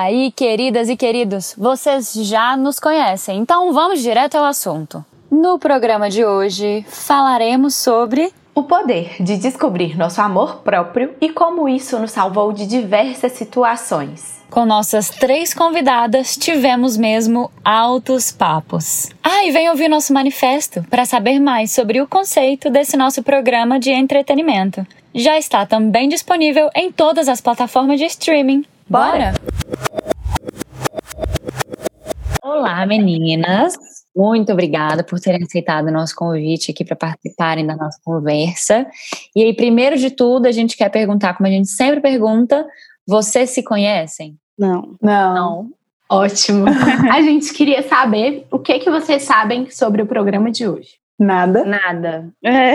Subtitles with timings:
[0.00, 5.04] aí, queridas e queridos, vocês já nos conhecem, então vamos direto ao assunto.
[5.30, 11.68] No programa de hoje falaremos sobre o poder de descobrir nosso amor próprio e como
[11.68, 14.40] isso nos salvou de diversas situações.
[14.50, 19.08] Com nossas três convidadas, tivemos mesmo altos papos.
[19.22, 23.78] Ah, e vem ouvir nosso manifesto para saber mais sobre o conceito desse nosso programa
[23.78, 24.84] de entretenimento.
[25.14, 28.64] Já está também disponível em todas as plataformas de streaming.
[28.90, 29.34] Bora?
[32.42, 33.78] Olá, meninas.
[34.16, 38.84] Muito obrigada por terem aceitado o nosso convite aqui para participarem da nossa conversa.
[39.36, 42.66] E aí, primeiro de tudo, a gente quer perguntar, como a gente sempre pergunta,
[43.06, 44.36] vocês se conhecem?
[44.58, 44.96] Não.
[45.00, 45.34] Não.
[45.34, 45.70] Não.
[46.10, 46.64] Ótimo.
[47.12, 50.94] a gente queria saber o que que vocês sabem sobre o programa de hoje.
[51.16, 51.64] Nada.
[51.64, 52.28] Nada.
[52.44, 52.74] É.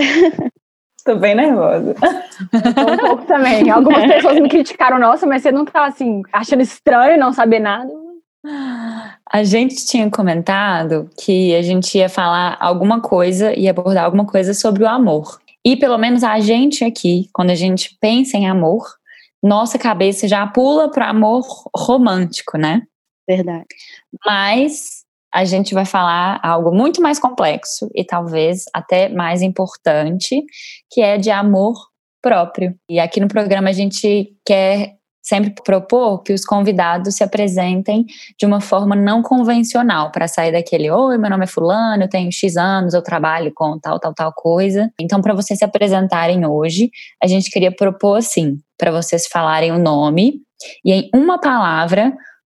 [1.05, 1.93] Tô bem nervosa.
[1.93, 3.69] Tô um pouco também.
[3.69, 7.91] Algumas pessoas me criticaram, nossa, mas você não tá assim, achando estranho não saber nada?
[9.31, 14.53] A gente tinha comentado que a gente ia falar alguma coisa e abordar alguma coisa
[14.53, 15.39] sobre o amor.
[15.63, 18.85] E pelo menos a gente aqui, quando a gente pensa em amor,
[19.43, 21.45] nossa cabeça já pula para amor
[21.75, 22.81] romântico, né?
[23.27, 23.65] Verdade.
[24.25, 25.04] Mas
[25.35, 30.41] a gente vai falar algo muito mais complexo e talvez até mais importante,
[30.89, 31.75] que é de amor
[32.21, 32.73] próprio.
[32.89, 38.05] E aqui no programa a gente quer sempre propor que os convidados se apresentem
[38.39, 42.31] de uma forma não convencional, para sair daquele, oi, meu nome é fulano, eu tenho
[42.31, 44.89] X anos, eu trabalho com tal, tal, tal coisa.
[45.01, 46.91] Então, para vocês se apresentarem hoje,
[47.21, 50.41] a gente queria propor assim, para vocês falarem o nome
[50.85, 52.13] e em uma palavra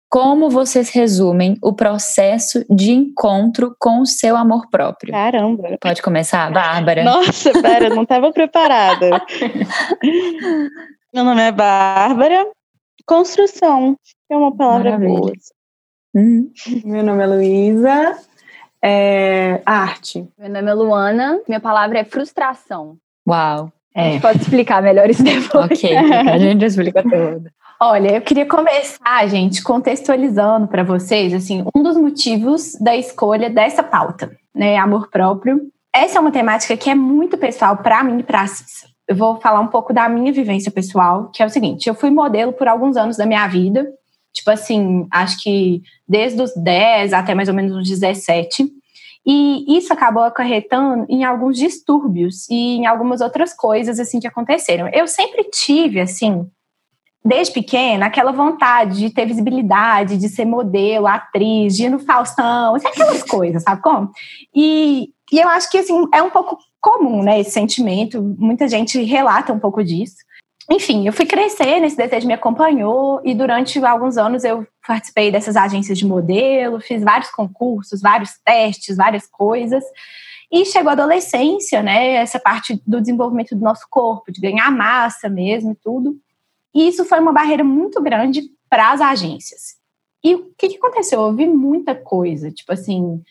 [0.09, 5.11] como vocês resumem o processo de encontro com o seu amor próprio?
[5.13, 5.77] Caramba!
[5.79, 7.03] Pode começar, Bárbara?
[7.03, 9.21] Nossa, pera, não estava preparada.
[11.13, 12.47] Meu nome é Bárbara.
[13.05, 13.97] Construção
[14.29, 15.19] é uma palavra Maravilha.
[15.19, 15.33] boa.
[16.15, 16.51] Uhum.
[16.85, 18.17] Meu nome é Luísa.
[18.83, 20.27] É, arte.
[20.37, 21.39] Meu nome é Luana.
[21.47, 22.97] Minha palavra é frustração.
[23.27, 23.71] Uau!
[23.95, 25.65] A É, gente pode explicar melhor isso depois.
[25.65, 27.49] ok, a gente explica tudo.
[27.81, 33.81] Olha, eu queria começar, gente, contextualizando para vocês, assim, um dos motivos da escolha dessa
[33.81, 35.61] pauta, né, amor próprio.
[35.95, 38.85] Essa é uma temática que é muito pessoal para mim e para Cissa.
[39.07, 42.09] Eu vou falar um pouco da minha vivência pessoal, que é o seguinte: eu fui
[42.09, 43.89] modelo por alguns anos da minha vida,
[44.33, 48.69] tipo assim, acho que desde os 10 até mais ou menos os 17.
[49.25, 54.89] E isso acabou acarretando em alguns distúrbios e em algumas outras coisas assim que aconteceram.
[54.89, 56.45] Eu sempre tive assim,
[57.23, 62.75] desde pequena, aquela vontade de ter visibilidade, de ser modelo, atriz, de ir no Faustão,
[62.75, 64.11] assim, aquelas coisas, sabe como?
[64.55, 69.01] E, e eu acho que assim, é um pouco comum, né, esse sentimento, muita gente
[69.03, 70.15] relata um pouco disso.
[70.71, 75.55] Enfim, eu fui crescer, nesse desejo me acompanhou, e durante alguns anos eu participei dessas
[75.55, 79.83] agências de modelo, fiz vários concursos, vários testes, várias coisas.
[80.51, 82.15] E chegou a adolescência, né?
[82.15, 86.15] Essa parte do desenvolvimento do nosso corpo, de ganhar massa mesmo e tudo.
[86.73, 89.79] E isso foi uma barreira muito grande para as agências.
[90.23, 91.21] E o que, que aconteceu?
[91.21, 93.21] Eu vi muita coisa, tipo assim,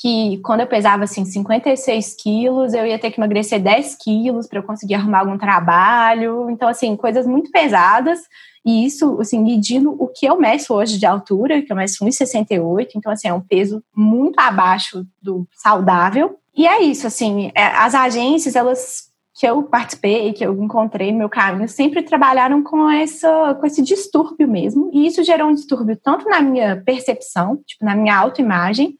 [0.00, 4.60] que quando eu pesava assim 56 quilos, eu ia ter que emagrecer 10 quilos para
[4.60, 6.48] eu conseguir arrumar algum trabalho.
[6.50, 8.20] Então, assim, coisas muito pesadas.
[8.64, 12.90] E isso, assim, medindo o que eu meço hoje de altura, que eu meço 1,68,
[12.94, 16.38] então, assim, é um peso muito abaixo do saudável.
[16.56, 19.07] E é isso, assim, é, as agências, elas
[19.38, 23.80] que eu participei, que eu encontrei no meu caminho, sempre trabalharam com, essa, com esse
[23.80, 24.90] distúrbio mesmo.
[24.92, 28.96] E isso gerou um distúrbio tanto na minha percepção, tipo, na minha autoimagem,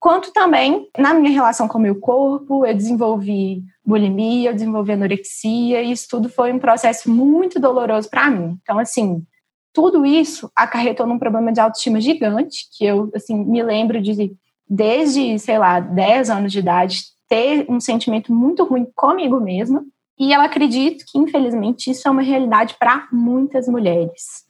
[0.00, 2.64] quanto também na minha relação com o meu corpo.
[2.64, 8.30] Eu desenvolvi bulimia, eu desenvolvi anorexia, e isso tudo foi um processo muito doloroso para
[8.30, 8.56] mim.
[8.62, 9.22] Então, assim,
[9.70, 14.34] tudo isso acarretou num problema de autoestima gigante, que eu, assim, me lembro de,
[14.66, 19.84] desde, sei lá, 10 anos de idade, ter um sentimento muito ruim comigo mesma.
[20.18, 24.44] E eu acredito que, infelizmente, isso é uma realidade para muitas mulheres.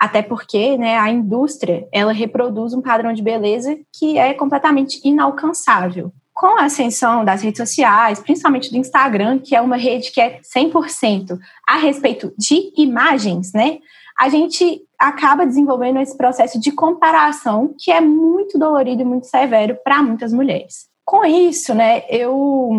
[0.00, 6.12] Até porque né, a indústria ela reproduz um padrão de beleza que é completamente inalcançável.
[6.34, 10.40] com a ascensão das redes sociais, principalmente do Instagram, que é uma rede que é
[10.40, 11.38] 100%
[11.68, 13.78] a respeito de imagens, né?
[14.18, 19.76] A gente acaba desenvolvendo esse processo de comparação que é muito dolorido e muito severo
[19.84, 20.91] para muitas mulheres.
[21.04, 22.70] Com isso, né, eu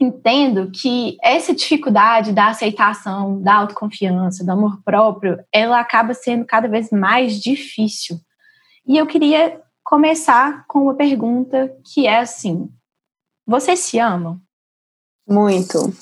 [0.00, 6.68] entendo que essa dificuldade da aceitação, da autoconfiança, do amor próprio, ela acaba sendo cada
[6.68, 8.18] vez mais difícil.
[8.86, 12.68] E eu queria começar com uma pergunta que é assim:
[13.46, 14.40] você se ama?
[15.28, 15.92] Muito.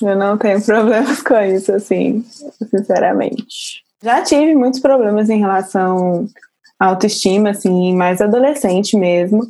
[0.00, 2.24] Eu não tenho problemas com isso, assim,
[2.70, 3.82] sinceramente.
[4.02, 6.28] Já tive muitos problemas em relação
[6.78, 9.40] à autoestima, assim, mais adolescente mesmo.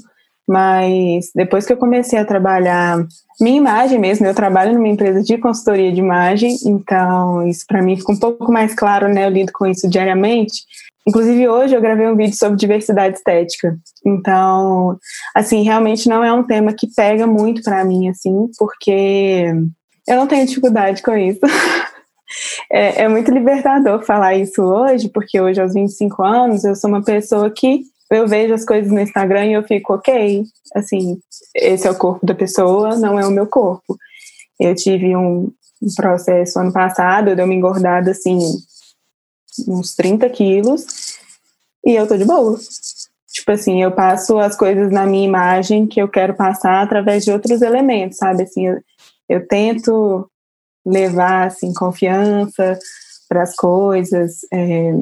[0.49, 3.07] Mas depois que eu comecei a trabalhar
[3.39, 7.97] minha imagem mesmo, eu trabalho numa empresa de consultoria de imagem, então isso para mim
[7.97, 9.27] fica um pouco mais claro, né?
[9.27, 10.63] Eu lido com isso diariamente.
[11.07, 13.77] Inclusive hoje eu gravei um vídeo sobre diversidade estética.
[14.05, 14.99] Então,
[15.35, 19.53] assim, realmente não é um tema que pega muito para mim, assim, porque
[20.07, 21.41] eu não tenho dificuldade com isso.
[22.73, 27.03] é, é muito libertador falar isso hoje, porque hoje, aos 25 anos, eu sou uma
[27.03, 30.45] pessoa que eu vejo as coisas no Instagram e eu fico, ok,
[30.75, 31.21] assim,
[31.55, 33.99] esse é o corpo da pessoa, não é o meu corpo.
[34.59, 35.53] Eu tive um,
[35.95, 38.39] processo ano passado, eu dei uma engordada, assim,
[39.69, 40.85] uns 30 quilos,
[41.85, 42.59] e eu tô de boa.
[43.31, 47.31] Tipo assim, eu passo as coisas na minha imagem que eu quero passar através de
[47.31, 48.43] outros elementos, sabe?
[48.43, 48.81] Assim, eu,
[49.29, 50.29] eu tento
[50.85, 52.79] levar, assim, confiança
[53.29, 54.93] para as coisas, é,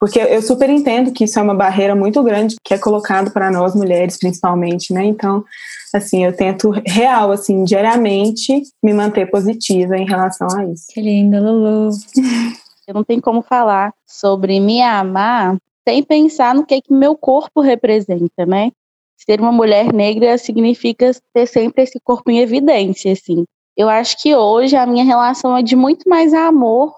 [0.00, 3.50] porque eu super entendo que isso é uma barreira muito grande que é colocado para
[3.50, 5.04] nós mulheres, principalmente, né?
[5.04, 5.44] Então,
[5.92, 10.86] assim, eu tento real, assim, diariamente me manter positiva em relação a isso.
[10.88, 11.90] Que linda, Lulu.
[12.88, 15.56] Eu não tenho como falar sobre me amar
[15.86, 18.72] sem pensar no que que meu corpo representa, né?
[19.16, 23.44] Ser uma mulher negra significa ter sempre esse corpo em evidência, assim.
[23.76, 26.92] Eu acho que hoje a minha relação é de muito mais amor,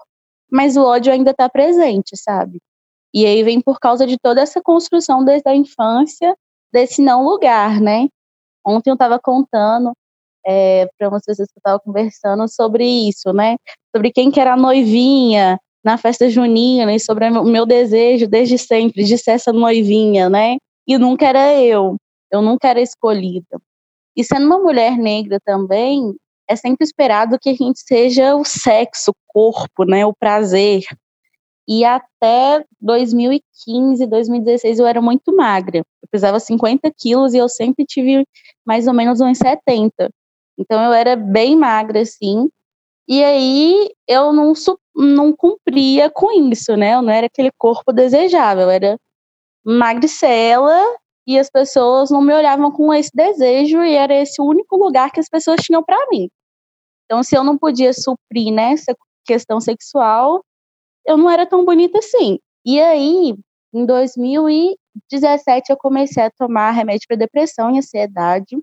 [0.51, 2.59] mas o ódio ainda está presente, sabe?
[3.13, 6.35] E aí vem por causa de toda essa construção desde a infância
[6.71, 8.07] desse não lugar, né?
[8.65, 9.93] Ontem eu estava contando
[10.45, 13.57] é, para umas pessoas que eu estava conversando sobre isso, né?
[13.95, 18.57] Sobre quem que era a noivinha na festa junina e sobre o meu desejo desde
[18.57, 20.57] sempre de ser essa noivinha, né?
[20.87, 21.97] E nunca era eu,
[22.31, 23.59] eu nunca era escolhida.
[24.15, 26.15] E sendo uma mulher negra também,
[26.47, 30.05] é sempre esperado que a gente seja o sexo, o corpo, né?
[30.05, 30.83] O prazer,
[31.67, 35.77] e até 2015, 2016 eu era muito magra.
[35.77, 38.25] Eu pesava 50 quilos e eu sempre tive
[38.65, 40.09] mais ou menos uns 70.
[40.57, 42.49] Então eu era bem magra, assim.
[43.07, 44.53] E aí eu não,
[44.95, 46.95] não cumpria com isso, né?
[46.95, 48.63] Eu não era aquele corpo desejável.
[48.63, 48.97] Eu era
[49.65, 50.79] magricela
[51.25, 55.11] e as pessoas não me olhavam com esse desejo e era esse o único lugar
[55.11, 56.29] que as pessoas tinham para mim.
[57.05, 58.95] Então, se eu não podia suprir nessa
[59.25, 60.43] questão sexual,
[61.05, 62.39] eu não era tão bonita assim.
[62.65, 63.35] E aí,
[63.73, 68.57] em 2017, eu comecei a tomar remédio para depressão e ansiedade.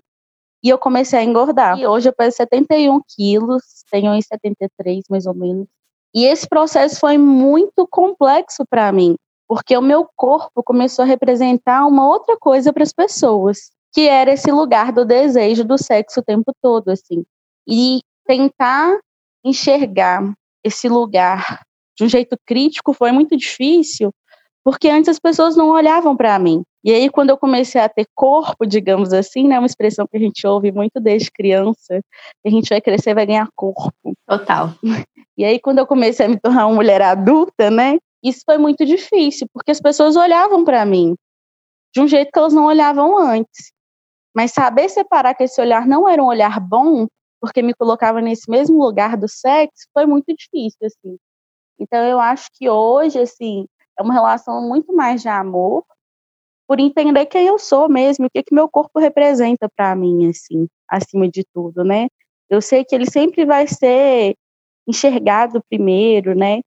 [0.63, 1.79] E eu comecei a engordar.
[1.79, 5.67] E hoje eu peso 71 quilos, tenho uns 73 mais ou menos.
[6.13, 9.15] E esse processo foi muito complexo para mim,
[9.47, 14.33] porque o meu corpo começou a representar uma outra coisa para as pessoas, que era
[14.33, 17.23] esse lugar do desejo do sexo o tempo todo, assim.
[17.67, 18.99] E tentar
[19.43, 20.33] enxergar
[20.63, 21.61] esse lugar
[22.01, 24.11] de um jeito crítico foi muito difícil,
[24.63, 26.63] porque antes as pessoas não olhavam para mim.
[26.83, 30.19] E aí, quando eu comecei a ter corpo, digamos assim, né, uma expressão que a
[30.19, 32.01] gente ouve muito desde criança,
[32.41, 34.13] que a gente vai crescer vai ganhar corpo.
[34.27, 34.69] Total.
[35.37, 38.85] E aí, quando eu comecei a me tornar uma mulher adulta, né, isso foi muito
[38.85, 41.15] difícil, porque as pessoas olhavam para mim
[41.95, 43.71] de um jeito que elas não olhavam antes.
[44.35, 47.07] Mas saber separar que esse olhar não era um olhar bom,
[47.39, 51.17] porque me colocava nesse mesmo lugar do sexo, foi muito difícil, assim.
[51.81, 53.65] Então eu acho que hoje, assim,
[53.97, 55.83] é uma relação muito mais de amor,
[56.67, 60.67] por entender quem eu sou mesmo, o que que meu corpo representa para mim, assim,
[60.87, 62.07] acima de tudo, né?
[62.49, 64.35] Eu sei que ele sempre vai ser
[64.87, 66.61] enxergado primeiro, né?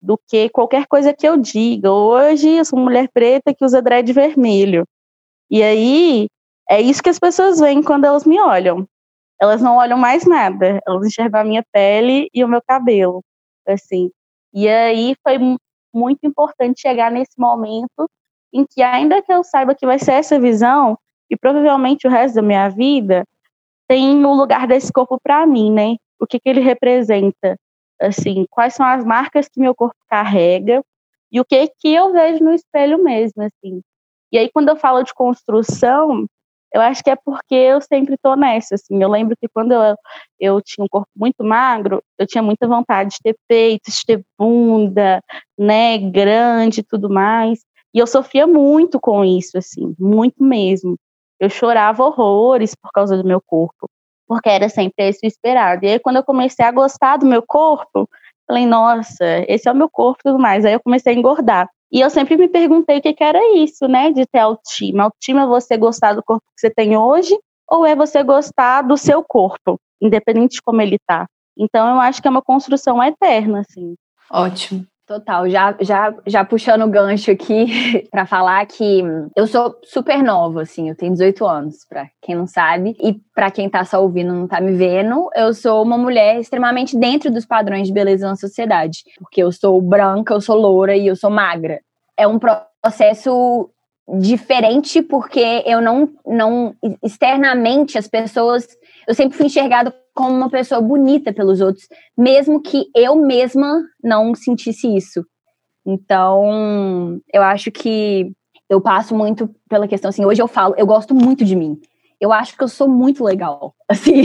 [0.00, 1.90] Do que qualquer coisa que eu diga.
[1.92, 4.84] Hoje eu sou uma mulher preta que usa dread vermelho.
[5.50, 6.28] E aí
[6.70, 8.86] é isso que as pessoas veem quando elas me olham.
[9.40, 13.22] Elas não olham mais nada, elas enxergam a minha pele e o meu cabelo,
[13.66, 14.10] assim.
[14.52, 15.38] E aí foi
[15.94, 18.08] muito importante chegar nesse momento
[18.52, 20.98] em que, ainda que eu saiba que vai ser essa visão,
[21.30, 23.24] e provavelmente o resto da minha vida,
[23.88, 25.96] tem o lugar desse corpo para mim, né?
[26.20, 27.56] O que, que ele representa?
[28.00, 30.82] Assim, quais são as marcas que meu corpo carrega
[31.30, 33.80] e o que que eu vejo no espelho mesmo, assim.
[34.30, 36.26] E aí, quando eu falo de construção,
[36.74, 39.02] Eu acho que é porque eu sempre tô nessa, assim.
[39.02, 39.96] Eu lembro que quando eu,
[40.40, 44.24] eu tinha um corpo muito magro, eu tinha muita vontade de ter peito, de ter
[44.38, 45.20] bunda,
[45.58, 47.60] né, grande e tudo mais.
[47.94, 50.96] E eu sofria muito com isso, assim, muito mesmo.
[51.38, 53.88] Eu chorava horrores por causa do meu corpo,
[54.26, 55.84] porque era sempre esse o esperado.
[55.84, 58.08] E aí, quando eu comecei a gostar do meu corpo,
[58.46, 60.64] falei, nossa, esse é o meu corpo e tudo mais.
[60.64, 61.68] Aí eu comecei a engordar.
[61.92, 65.04] E eu sempre me perguntei o que, que era isso, né, de ter autoestima.
[65.04, 68.96] Autoestima é você gostar do corpo que você tem hoje ou é você gostar do
[68.96, 71.26] seu corpo, independente de como ele tá.
[71.56, 73.94] Então eu acho que é uma construção eterna, assim.
[74.30, 74.86] Ótimo.
[75.04, 79.02] Total, já, já, já puxando o gancho aqui para falar que
[79.34, 83.50] eu sou super nova, assim, eu tenho 18 anos, para quem não sabe, e para
[83.50, 87.44] quem tá só ouvindo não tá me vendo, eu sou uma mulher extremamente dentro dos
[87.44, 91.30] padrões de beleza na sociedade, porque eu sou branca, eu sou loura e eu sou
[91.30, 91.80] magra.
[92.16, 93.68] É um processo
[94.18, 98.68] diferente porque eu não, não externamente as pessoas,
[99.06, 104.34] eu sempre fui enxergada como uma pessoa bonita pelos outros, mesmo que eu mesma não
[104.34, 105.24] sentisse isso.
[105.86, 108.30] Então, eu acho que
[108.68, 111.78] eu passo muito pela questão assim, hoje eu falo, eu gosto muito de mim.
[112.20, 113.74] Eu acho que eu sou muito legal.
[113.90, 114.22] Assim,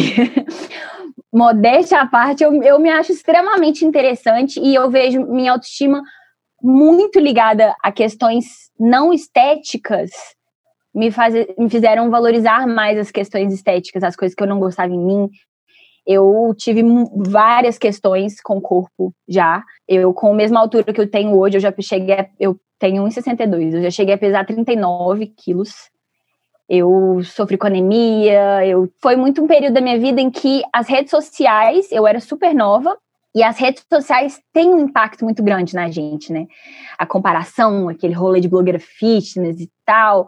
[1.33, 6.03] modéstia à parte, eu, eu me acho extremamente interessante e eu vejo minha autoestima
[6.61, 8.45] muito ligada a questões
[8.79, 10.11] não estéticas
[10.93, 14.91] me, faz, me fizeram valorizar mais as questões estéticas, as coisas que eu não gostava
[14.91, 15.29] em mim,
[16.07, 16.81] eu tive
[17.13, 19.61] várias questões com o corpo já.
[19.85, 23.03] Eu, com a mesma altura que eu tenho hoje, eu já cheguei a, eu tenho
[23.03, 25.73] 1,62, eu já cheguei a pesar 39 quilos.
[26.69, 30.87] Eu sofri com anemia, eu foi muito um período da minha vida em que as
[30.87, 32.97] redes sociais, eu era super nova,
[33.35, 36.47] e as redes sociais têm um impacto muito grande na gente, né?
[36.97, 40.27] A comparação, aquele rolê de blogueira fitness e tal.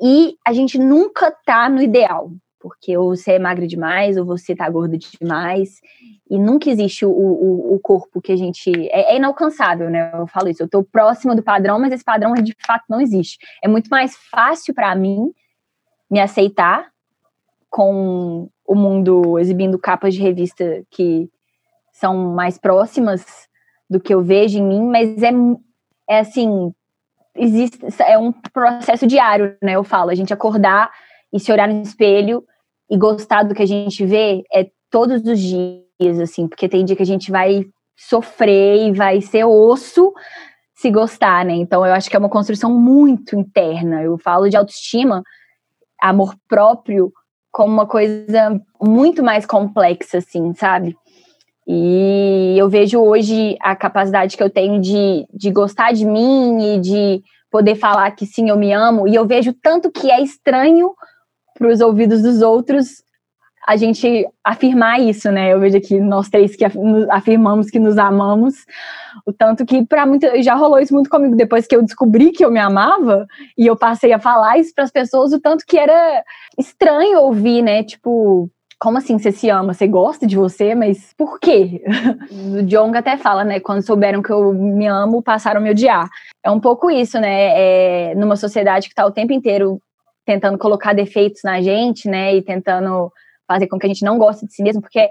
[0.00, 2.30] E a gente nunca tá no ideal
[2.64, 5.82] porque ou você é magra demais, ou você tá gorda demais,
[6.30, 8.70] e nunca existe o, o, o corpo que a gente.
[8.88, 10.10] É, é, inalcançável, né?
[10.14, 13.36] Eu falo isso, eu tô próxima do padrão, mas esse padrão de fato não existe.
[13.62, 15.30] É muito mais fácil para mim
[16.10, 16.88] me aceitar
[17.68, 21.28] com o mundo exibindo capas de revista que
[21.92, 23.46] são mais próximas
[23.90, 25.32] do que eu vejo em mim, mas é,
[26.08, 26.72] é assim,
[27.36, 29.72] existe, é um processo diário, né?
[29.72, 30.90] Eu falo, a gente acordar
[31.30, 32.42] e se olhar no espelho
[32.90, 36.96] e gostar do que a gente vê é todos os dias, assim, porque tem dia
[36.96, 37.64] que a gente vai
[37.96, 40.12] sofrer e vai ser osso
[40.74, 41.54] se gostar, né?
[41.54, 44.02] Então eu acho que é uma construção muito interna.
[44.02, 45.22] Eu falo de autoestima,
[46.00, 47.12] amor próprio,
[47.50, 50.96] como uma coisa muito mais complexa, assim, sabe?
[51.66, 56.80] E eu vejo hoje a capacidade que eu tenho de, de gostar de mim e
[56.80, 59.08] de poder falar que sim, eu me amo.
[59.08, 60.92] E eu vejo tanto que é estranho
[61.54, 63.04] para os ouvidos dos outros
[63.66, 65.52] a gente afirmar isso, né?
[65.52, 66.64] Eu vejo aqui nós três que
[67.10, 68.54] afirmamos que nos amamos,
[69.24, 72.44] o tanto que para muita já rolou isso muito comigo depois que eu descobri que
[72.44, 75.78] eu me amava e eu passei a falar isso para as pessoas, o tanto que
[75.78, 76.22] era
[76.58, 77.82] estranho ouvir, né?
[77.82, 79.72] Tipo, como assim você se ama?
[79.72, 81.82] Você gosta de você, mas por quê?
[82.60, 83.60] O Jong até fala, né?
[83.60, 86.08] Quando souberam que eu me amo, passaram a me odiar.
[86.42, 88.10] É um pouco isso, né?
[88.10, 89.80] É, numa sociedade que está o tempo inteiro
[90.24, 92.34] tentando colocar defeitos na gente, né?
[92.34, 93.12] E tentando
[93.46, 95.08] fazer com que a gente não goste de si mesmo, porque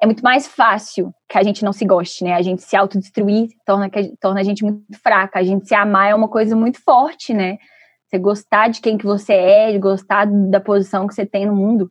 [0.00, 2.34] é muito mais fácil que a gente não se goste, né?
[2.34, 3.88] A gente se autodestruir torna,
[4.20, 5.38] torna a gente muito fraca.
[5.38, 7.58] A gente se amar é uma coisa muito forte, né?
[8.06, 11.90] Você gostar de quem que você é, gostar da posição que você tem no mundo.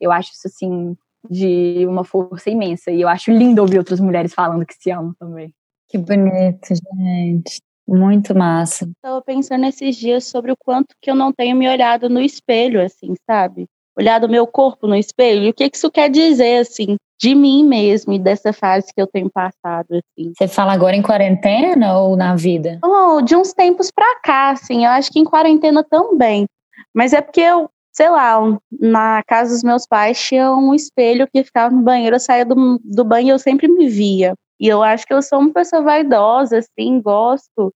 [0.00, 0.96] Eu acho isso, assim,
[1.30, 2.90] de uma força imensa.
[2.90, 5.54] E eu acho lindo ouvir outras mulheres falando que se amam também.
[5.88, 7.60] Que bonito, gente.
[7.92, 8.88] Muito massa.
[8.96, 12.80] Estava pensando esses dias sobre o quanto que eu não tenho me olhado no espelho,
[12.80, 13.66] assim, sabe?
[13.94, 15.42] Olhado o meu corpo no espelho.
[15.42, 19.06] E o que isso quer dizer, assim, de mim mesmo e dessa fase que eu
[19.06, 20.32] tenho passado, assim.
[20.34, 22.78] Você fala agora em quarentena ou na vida?
[22.82, 24.86] Oh, de uns tempos pra cá, assim.
[24.86, 26.46] Eu acho que em quarentena também.
[26.94, 28.38] Mas é porque eu, sei lá,
[28.80, 32.80] na casa dos meus pais tinha um espelho que ficava no banheiro, eu saía do,
[32.82, 34.32] do banho e eu sempre me via.
[34.58, 37.70] E eu acho que eu sou uma pessoa vaidosa, assim, gosto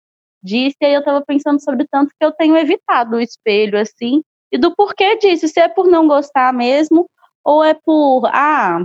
[0.47, 0.77] disso.
[0.81, 4.57] E aí eu tava pensando sobre tanto que eu tenho evitado o espelho, assim, e
[4.57, 5.49] do porquê disso.
[5.49, 7.11] Se é por não gostar mesmo,
[7.45, 8.85] ou é por, ah,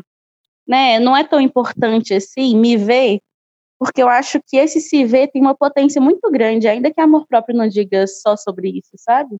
[0.68, 3.20] né, não é tão importante assim me ver,
[3.80, 7.26] porque eu acho que esse se ver tem uma potência muito grande, ainda que amor
[7.28, 9.38] próprio não diga só sobre isso, sabe?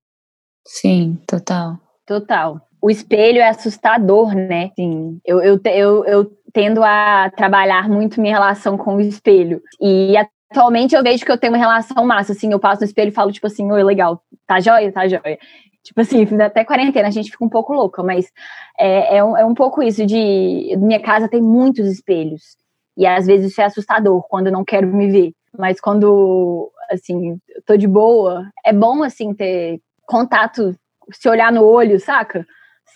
[0.66, 1.78] Sim, total.
[2.06, 2.60] Total.
[2.82, 4.72] O espelho é assustador, né?
[4.76, 5.20] Sim.
[5.24, 9.62] Eu, eu, eu, eu tendo a trabalhar muito minha relação com o espelho.
[9.80, 10.18] E
[10.52, 13.14] atualmente eu vejo que eu tenho uma relação massa, assim, eu passo no espelho e
[13.14, 15.40] falo, tipo assim, oi, legal, tá joia, tá joia.
[15.84, 18.32] Tipo assim, até quarentena a gente fica um pouco louca, mas
[18.78, 20.76] é, é, um, é um pouco isso de.
[20.78, 22.56] Minha casa tem muitos espelhos.
[22.96, 25.34] E às vezes isso é assustador quando eu não quero me ver.
[25.58, 30.76] Mas quando, assim, eu tô de boa, é bom, assim, ter contato,
[31.12, 32.46] se olhar no olho, saca?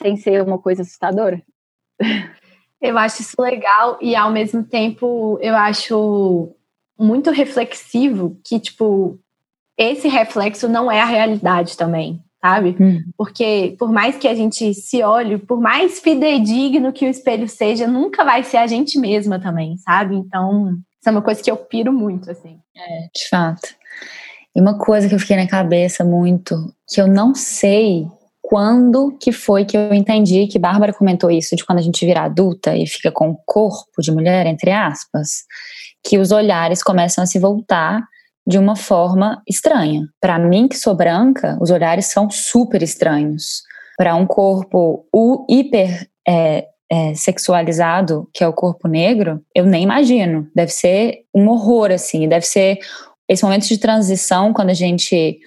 [0.01, 1.41] Sem ser uma coisa assustadora.
[2.79, 6.55] Eu acho isso legal e ao mesmo tempo eu acho
[6.97, 9.19] muito reflexivo que, tipo,
[9.77, 12.75] esse reflexo não é a realidade também, sabe?
[12.79, 13.03] Hum.
[13.17, 17.87] Porque por mais que a gente se olhe, por mais fidedigno que o espelho seja,
[17.87, 20.15] nunca vai ser a gente mesma também, sabe?
[20.15, 22.57] Então, isso é uma coisa que eu piro muito, assim.
[22.75, 23.75] É, de fato.
[24.55, 28.07] E uma coisa que eu fiquei na cabeça muito, que eu não sei
[28.47, 32.21] quando que foi que eu entendi que Bárbara comentou isso de quando a gente vira
[32.21, 35.45] adulta e fica com o corpo de mulher, entre aspas,
[36.03, 38.03] que os olhares começam a se voltar
[38.47, 40.07] de uma forma estranha.
[40.21, 43.63] Para mim, que sou branca, os olhares são super estranhos.
[43.97, 45.07] Para um corpo
[45.49, 50.47] hiper é, é, sexualizado, que é o corpo negro, eu nem imagino.
[50.55, 52.29] Deve ser um horror, assim.
[52.29, 52.77] Deve ser
[53.27, 55.39] esse momento de transição, quando a gente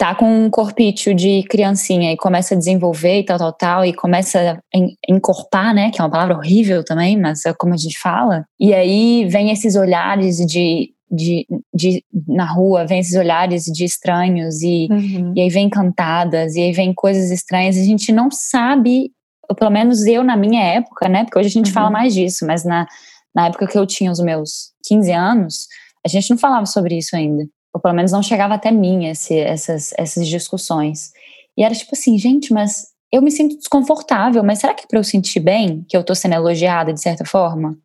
[0.00, 3.92] tá com um corpício de criancinha e começa a desenvolver e tal, tal, tal, e
[3.92, 7.98] começa a encorpar, né, que é uma palavra horrível também, mas é como a gente
[7.98, 13.84] fala, e aí vem esses olhares de, de, de na rua, vem esses olhares de
[13.84, 15.34] estranhos, e, uhum.
[15.36, 19.10] e aí vem cantadas, e aí vem coisas estranhas, a gente não sabe,
[19.50, 21.74] ou pelo menos eu na minha época, né, porque hoje a gente uhum.
[21.74, 22.86] fala mais disso, mas na,
[23.34, 25.66] na época que eu tinha os meus 15 anos,
[26.02, 29.38] a gente não falava sobre isso ainda ou pelo menos não chegava até mim esse,
[29.38, 31.12] essas, essas discussões.
[31.56, 34.98] E era tipo assim, gente, mas eu me sinto desconfortável, mas será que é pra
[34.98, 37.76] eu sentir bem que eu tô sendo elogiada de certa forma?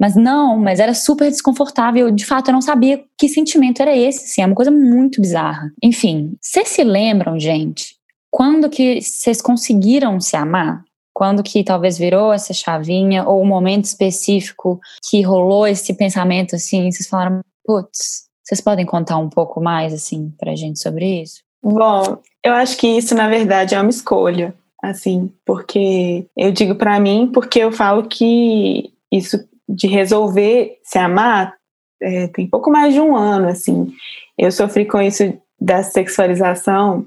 [0.00, 2.10] Mas não, mas era super desconfortável.
[2.10, 4.24] De fato, eu não sabia que sentimento era esse.
[4.24, 5.70] Assim, é uma coisa muito bizarra.
[5.82, 7.96] Enfim, vocês se lembram, gente,
[8.30, 10.82] quando que vocês conseguiram se amar?
[11.14, 16.90] Quando que talvez virou essa chavinha, ou um momento específico que rolou esse pensamento assim,
[16.90, 21.42] vocês falaram, putz, vocês podem contar um pouco mais, assim, pra gente sobre isso?
[21.62, 27.00] Bom, eu acho que isso, na verdade, é uma escolha, assim, porque eu digo para
[27.00, 31.54] mim, porque eu falo que isso de resolver se amar
[32.02, 33.90] é, tem pouco mais de um ano, assim.
[34.36, 37.06] Eu sofri com isso da sexualização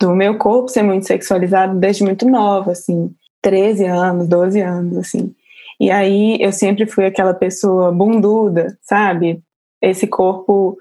[0.00, 5.34] do meu corpo ser muito sexualizado desde muito nova, assim, 13 anos, 12 anos, assim.
[5.80, 9.42] E aí eu sempre fui aquela pessoa bunduda, sabe?
[9.80, 10.76] Esse corpo,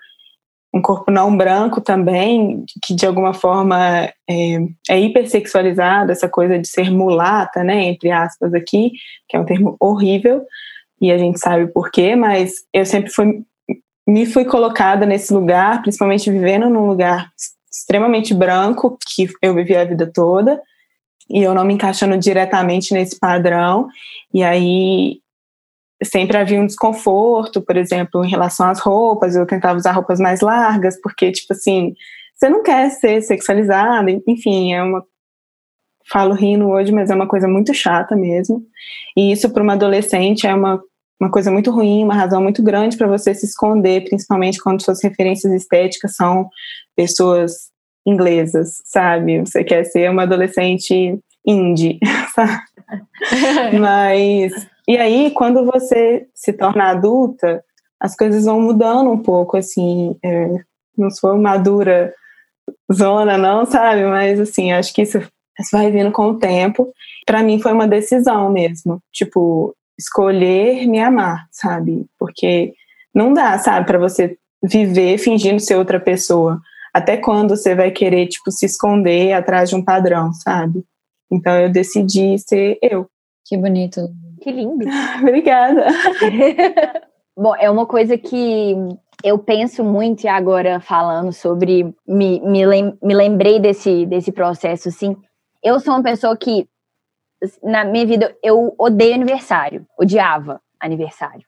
[0.74, 4.58] um corpo não branco também, que de alguma forma é,
[4.90, 8.92] é hipersexualizado, essa coisa de ser mulata, né, entre aspas aqui,
[9.28, 10.44] que é um termo horrível,
[11.02, 13.44] e a gente sabe por quê, mas eu sempre fui,
[14.08, 17.30] me fui colocada nesse lugar, principalmente vivendo num lugar
[17.72, 20.62] extremamente branco, que eu vivi a vida toda,
[21.30, 23.88] e eu não me encaixando diretamente nesse padrão,
[24.34, 25.20] e aí
[26.06, 30.42] sempre havia um desconforto, por exemplo, em relação às roupas, eu tentava usar roupas mais
[30.42, 31.94] largas, porque, tipo assim,
[32.34, 35.04] você não quer ser sexualizada, enfim, é uma.
[36.08, 38.62] Falo rindo hoje, mas é uma coisa muito chata mesmo.
[39.18, 40.80] E isso, para uma adolescente, é uma,
[41.20, 45.02] uma coisa muito ruim, uma razão muito grande para você se esconder, principalmente quando suas
[45.02, 46.48] referências estéticas são
[46.96, 47.72] pessoas
[48.06, 49.40] inglesas, sabe?
[49.40, 51.98] Você quer ser uma adolescente indie,
[52.36, 52.62] sabe?
[53.80, 54.54] mas
[54.88, 57.64] e aí, quando você se torna adulta,
[58.00, 60.48] as coisas vão mudando um pouco, assim, é,
[60.98, 62.14] não sou madura
[62.94, 64.04] zona, não, sabe?
[64.04, 65.20] Mas, assim, acho que isso,
[65.60, 66.92] isso vai vindo com o tempo.
[67.26, 72.06] Para mim foi uma decisão mesmo, tipo, escolher me amar, sabe?
[72.20, 72.74] Porque
[73.14, 76.60] não dá, sabe, para você viver fingindo ser outra pessoa.
[76.94, 80.84] Até quando você vai querer, tipo, se esconder atrás de um padrão, sabe?
[81.32, 83.10] Então eu decidi ser eu.
[83.46, 84.10] Que bonito.
[84.46, 84.86] Que lindo.
[85.22, 85.88] Obrigada.
[87.36, 88.76] Bom, é uma coisa que
[89.24, 94.90] eu penso muito e agora falando sobre me, me, lem, me lembrei desse, desse processo
[94.90, 95.18] assim.
[95.64, 96.70] Eu sou uma pessoa que
[97.64, 101.44] na minha vida eu odeio aniversário, odiava aniversário.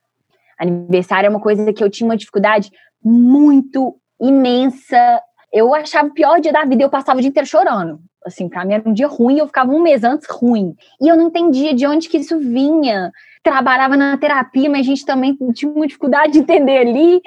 [0.59, 2.71] Aniversário é uma coisa que eu tinha uma dificuldade
[3.03, 5.21] muito imensa.
[5.53, 7.99] Eu achava o pior dia da vida, eu passava o dia inteiro chorando.
[8.27, 10.75] Assim, pra mim era um dia ruim, eu ficava um mês antes ruim.
[11.01, 13.11] E eu não entendia de onde que isso vinha.
[13.41, 17.21] Trabalhava na terapia, mas a gente também tinha uma dificuldade de entender ali.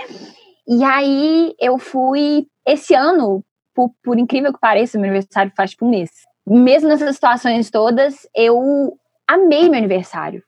[0.68, 5.86] E aí eu fui, esse ano, por, por incrível que pareça, meu aniversário faz tipo
[5.86, 6.10] um mês.
[6.46, 10.42] Mesmo nessas situações todas, eu amei meu aniversário.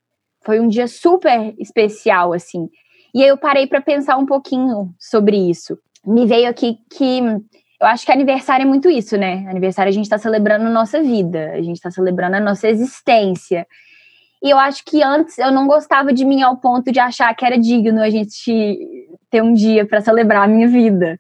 [0.45, 2.69] Foi um dia super especial, assim.
[3.15, 5.79] E aí eu parei para pensar um pouquinho sobre isso.
[6.05, 7.21] Me veio aqui que
[7.83, 9.45] eu acho que aniversário é muito isso, né?
[9.49, 13.67] Aniversário a gente está celebrando a nossa vida, a gente está celebrando a nossa existência.
[14.41, 17.45] E eu acho que antes eu não gostava de mim ao ponto de achar que
[17.45, 21.19] era digno a gente ter um dia para celebrar a minha vida.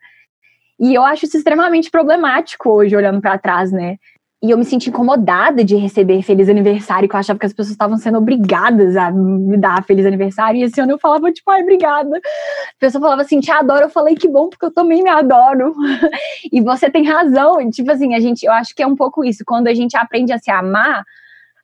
[0.79, 3.97] E eu acho isso extremamente problemático hoje, olhando para trás, né?
[4.43, 7.71] E eu me senti incomodada de receber feliz aniversário, que eu achava que as pessoas
[7.71, 10.59] estavam sendo obrigadas a me dar feliz aniversário.
[10.59, 12.17] E esse ano eu falava, tipo, ai, obrigada.
[12.17, 12.21] A
[12.81, 13.85] pessoa falava assim, te adoro.
[13.85, 15.73] Eu falei, que bom, porque eu também me adoro.
[16.53, 17.61] e você tem razão.
[17.61, 19.45] E, tipo assim, a gente, eu acho que é um pouco isso.
[19.47, 21.05] Quando a gente aprende a se amar,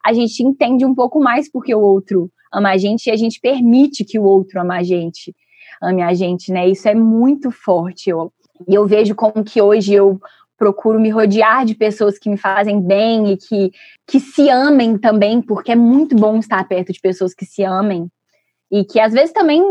[0.05, 3.41] a gente entende um pouco mais porque o outro ama a gente e a gente
[3.41, 5.35] permite que o outro ama a gente,
[5.83, 6.69] ame a gente, né?
[6.69, 8.09] Isso é muito forte.
[8.09, 8.33] Eu,
[8.69, 10.21] e eu vejo como que hoje eu
[10.59, 13.73] procuro me rodear de pessoas que me fazem bem e que,
[14.07, 18.11] que se amem também, porque é muito bom estar perto de pessoas que se amem.
[18.71, 19.62] E que às vezes também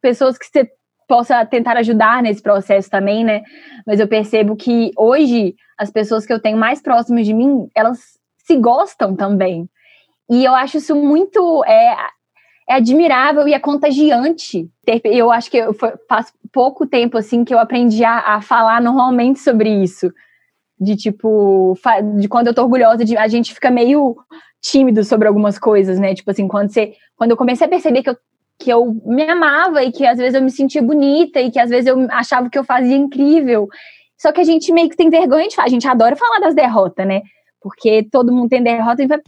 [0.00, 0.70] pessoas que você
[1.08, 3.42] possa tentar ajudar nesse processo também, né?
[3.86, 8.18] Mas eu percebo que hoje as pessoas que eu tenho mais próximas de mim, elas
[8.38, 9.68] se gostam também.
[10.30, 11.96] E eu acho isso muito é,
[12.68, 14.68] é admirável e é contagiante.
[15.04, 15.74] Eu acho que eu
[16.08, 20.10] faz pouco tempo assim que eu aprendi a, a, falar normalmente sobre isso.
[20.80, 21.78] De tipo,
[22.18, 24.16] de quando eu tô orgulhosa, de, a gente fica meio
[24.62, 26.14] tímido sobre algumas coisas, né?
[26.14, 26.94] Tipo assim, quando você.
[27.14, 28.16] Quando eu comecei a perceber que eu,
[28.58, 31.68] que eu me amava e que às vezes eu me sentia bonita e que às
[31.68, 33.68] vezes eu achava que eu fazia incrível.
[34.16, 36.54] Só que a gente meio que tem vergonha de falar, a gente adora falar das
[36.54, 37.20] derrotas, né?
[37.60, 39.20] Porque todo mundo tem derrota e vai,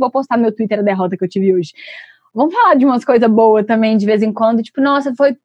[0.00, 1.70] vou postar meu Twitter a derrota que eu tive hoje.
[2.34, 4.62] Vamos falar de umas coisas boas também de vez em quando.
[4.62, 5.36] Tipo, nossa, foi.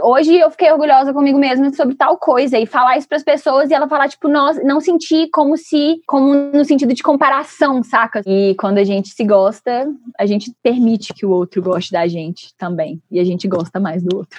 [0.00, 3.70] Hoje eu fiquei orgulhosa comigo mesma sobre tal coisa e falar isso para as pessoas
[3.70, 8.22] e ela falar, tipo, nossa, não sentir como se, como no sentido de comparação, saca?
[8.26, 9.86] E quando a gente se gosta,
[10.18, 13.00] a gente permite que o outro goste da gente também.
[13.10, 14.38] E a gente gosta mais do outro.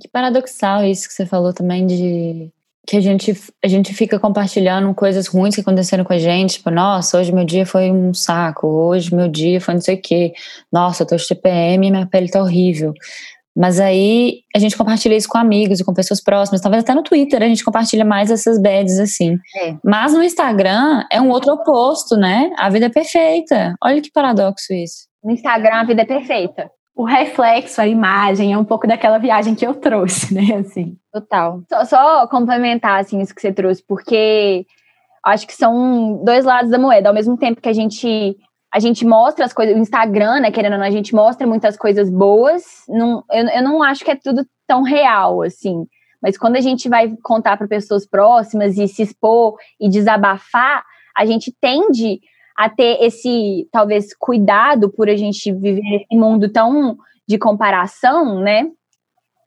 [0.00, 2.50] Que paradoxal isso que você falou também de
[2.86, 6.70] que a gente, a gente fica compartilhando coisas ruins que aconteceram com a gente, tipo,
[6.70, 10.34] nossa, hoje meu dia foi um saco, hoje meu dia foi não sei o quê,
[10.70, 12.92] nossa, eu tô de TPM e minha pele tá horrível.
[13.56, 17.02] Mas aí a gente compartilha isso com amigos e com pessoas próximas, talvez até no
[17.02, 19.38] Twitter a gente compartilha mais essas bads assim.
[19.56, 19.76] É.
[19.84, 22.50] Mas no Instagram é um outro oposto, né?
[22.58, 23.74] A vida é perfeita.
[23.82, 25.06] Olha que paradoxo isso.
[25.22, 29.54] No Instagram a vida é perfeita o reflexo, a imagem, é um pouco daquela viagem
[29.54, 30.56] que eu trouxe, né?
[30.60, 30.96] Assim.
[31.12, 31.60] Total.
[31.68, 34.64] Só, só complementar assim, isso que você trouxe, porque
[35.24, 37.08] acho que são dois lados da moeda.
[37.08, 38.36] Ao mesmo tempo que a gente
[38.74, 41.76] a gente mostra as coisas, o Instagram, né, querendo ou não, a gente mostra muitas
[41.76, 42.82] coisas boas.
[42.88, 45.86] Não, eu, eu não acho que é tudo tão real, assim.
[46.20, 50.84] Mas quando a gente vai contar para pessoas próximas e se expor e desabafar,
[51.16, 52.18] a gente tende
[52.56, 58.66] a ter esse, talvez, cuidado por a gente viver nesse mundo tão de comparação, né?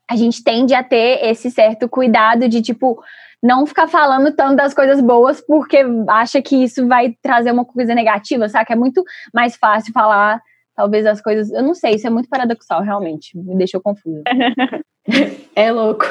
[0.10, 2.98] A gente tende a ter esse certo cuidado de, tipo,
[3.42, 7.94] não ficar falando tanto das coisas boas porque acha que isso vai trazer uma coisa
[7.94, 8.66] negativa, sabe?
[8.66, 10.42] Que é muito mais fácil falar,
[10.76, 11.52] talvez, as coisas.
[11.52, 13.38] Eu não sei, isso é muito paradoxal, realmente.
[13.38, 14.24] Me deixou confusa.
[15.56, 16.06] é louco.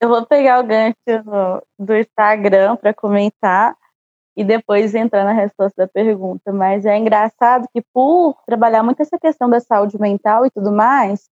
[0.00, 0.94] Eu vou pegar o gancho
[1.78, 3.74] do Instagram para comentar
[4.36, 6.52] e depois entrar na resposta da pergunta.
[6.52, 11.28] Mas é engraçado que, por trabalhar muito essa questão da saúde mental e tudo mais,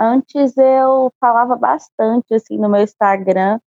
[0.00, 3.60] antes eu falava bastante assim no meu Instagram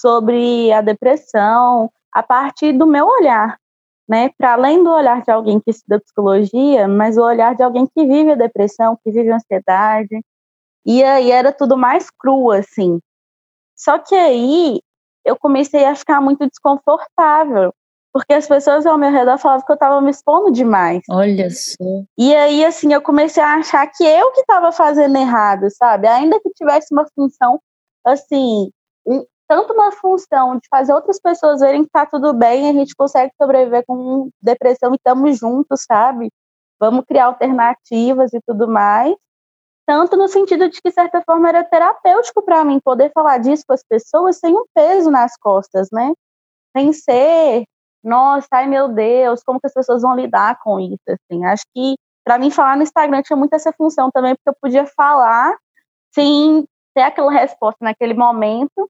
[0.00, 3.58] sobre a depressão a partir do meu olhar,
[4.08, 4.30] né?
[4.38, 8.06] Para além do olhar de alguém que estuda psicologia, mas o olhar de alguém que
[8.06, 10.20] vive a depressão, que vive a ansiedade.
[10.84, 13.00] E aí era tudo mais cru, assim.
[13.76, 14.80] Só que aí
[15.24, 17.74] eu comecei a ficar muito desconfortável,
[18.12, 21.02] porque as pessoas ao meu redor falavam que eu estava me expondo demais.
[21.10, 21.84] Olha só.
[22.16, 26.06] E aí, assim, eu comecei a achar que eu que estava fazendo errado, sabe?
[26.06, 27.60] Ainda que tivesse uma função,
[28.06, 28.70] assim,
[29.48, 33.32] tanto uma função de fazer outras pessoas verem que tá tudo bem, a gente consegue
[33.40, 36.30] sobreviver com depressão e estamos juntos, sabe?
[36.80, 39.14] Vamos criar alternativas e tudo mais.
[39.86, 43.64] Tanto no sentido de que, de certa forma, era terapêutico para mim poder falar disso
[43.66, 46.12] com as pessoas sem um peso nas costas, né?
[46.76, 47.64] Sem ser
[48.06, 51.44] nossa, ai meu Deus, como que as pessoas vão lidar com isso, assim.
[51.44, 54.86] Acho que para mim falar no Instagram tinha muito essa função também, porque eu podia
[54.86, 55.56] falar
[56.14, 58.88] sem ter aquela resposta naquele momento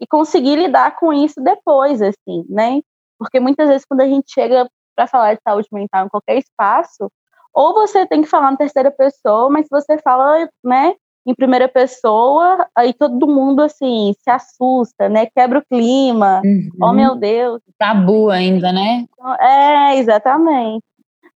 [0.00, 2.80] e conseguir lidar com isso depois, assim, né?
[3.18, 7.10] Porque muitas vezes quando a gente chega para falar de saúde mental em qualquer espaço,
[7.52, 10.94] ou você tem que falar na terceira pessoa, mas se você fala, né,
[11.26, 15.26] em primeira pessoa, aí todo mundo assim se assusta, né?
[15.26, 16.40] Quebra o clima.
[16.44, 16.70] Uhum.
[16.80, 17.60] Oh meu Deus.
[17.78, 19.04] Tabu ainda, né?
[19.40, 20.84] É, exatamente.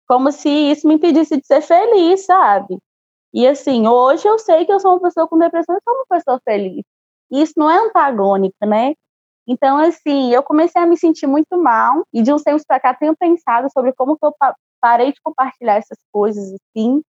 [0.07, 2.79] Como se isso me impedisse de ser feliz, sabe?
[3.33, 6.07] E assim, hoje eu sei que eu sou uma pessoa com depressão e sou uma
[6.09, 6.85] pessoa feliz.
[7.31, 8.95] E isso não é antagônico, né?
[9.47, 12.95] Então, assim, eu comecei a me sentir muito mal e de uns tempos para cá
[12.95, 14.33] tenho pensado sobre como que eu
[14.81, 17.03] parei de compartilhar essas coisas, assim,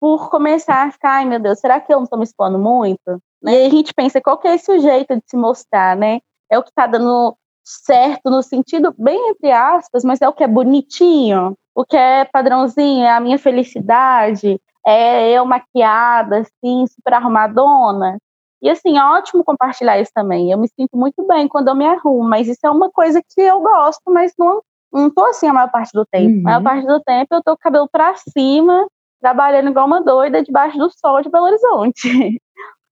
[0.00, 3.20] por começar a ficar, ai meu Deus, será que eu não estou me expondo muito?
[3.42, 6.20] E aí a gente pensa, qual que é esse jeito de se mostrar, né?
[6.50, 10.42] É o que está dando certo no sentido, bem entre aspas, mas é o que
[10.44, 17.14] é bonitinho, o que é padrãozinho, é a minha felicidade, é eu maquiada, assim, super
[17.14, 18.18] arrumadona.
[18.62, 20.50] E assim, é ótimo compartilhar isso também.
[20.50, 23.40] Eu me sinto muito bem quando eu me arrumo, mas isso é uma coisa que
[23.40, 26.34] eu gosto, mas não, não tô assim a maior parte do tempo.
[26.34, 26.40] Uhum.
[26.40, 26.64] A maior uhum.
[26.64, 28.86] parte do tempo eu tô com o cabelo para cima,
[29.20, 32.08] trabalhando igual uma doida debaixo do sol de Belo Horizonte.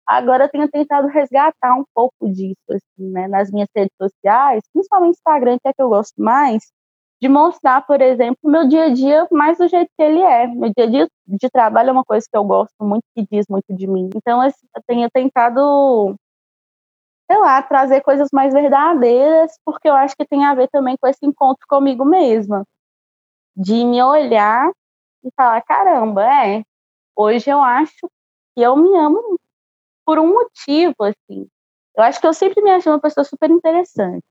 [0.07, 5.17] Agora eu tenho tentado resgatar um pouco disso, assim, né, nas minhas redes sociais, principalmente
[5.17, 6.65] Instagram, que é que eu gosto mais,
[7.21, 10.47] de mostrar, por exemplo, meu dia a dia mais do jeito que ele é.
[10.47, 13.47] Meu dia a dia de trabalho é uma coisa que eu gosto muito, que diz
[13.49, 14.09] muito de mim.
[14.15, 16.15] Então, assim, eu tenho tentado,
[17.31, 21.09] sei lá, trazer coisas mais verdadeiras, porque eu acho que tem a ver também com
[21.09, 22.65] esse encontro comigo mesma.
[23.57, 24.71] De me olhar
[25.25, 26.63] e falar: caramba, é,
[27.17, 28.09] hoje eu acho
[28.55, 29.39] que eu me amo
[30.07, 31.49] por um motivo, assim.
[31.97, 34.25] Eu acho que eu sempre me achei uma pessoa super interessante.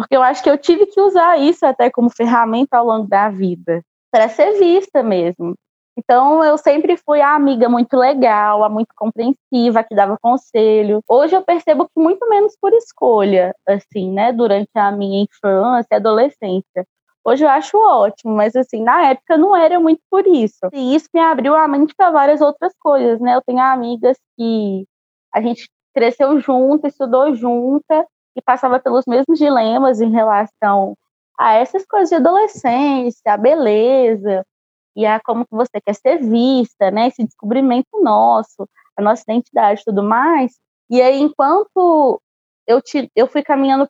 [0.00, 3.28] Porque eu acho que eu tive que usar isso até como ferramenta ao longo da
[3.28, 5.54] vida, para ser vista mesmo.
[5.98, 11.02] Então, eu sempre fui a amiga muito legal, a muito compreensiva, que dava conselho.
[11.06, 15.96] Hoje eu percebo que muito menos por escolha, assim, né, durante a minha infância e
[15.96, 16.86] adolescência.
[17.22, 20.66] Hoje eu acho ótimo, mas assim, na época não era muito por isso.
[20.72, 23.36] E isso me abriu a mente para várias outras coisas, né?
[23.36, 24.86] Eu tenho amigas que
[25.34, 30.96] a gente cresceu junto, estudou junta, que passava pelos mesmos dilemas em relação
[31.38, 34.44] a essas coisas de adolescência, a beleza
[34.96, 37.08] e a como que você quer ser vista, né?
[37.08, 40.58] Esse descobrimento nosso, a nossa identidade e tudo mais.
[40.90, 42.20] E aí, enquanto
[42.66, 43.88] eu, te, eu fui caminhando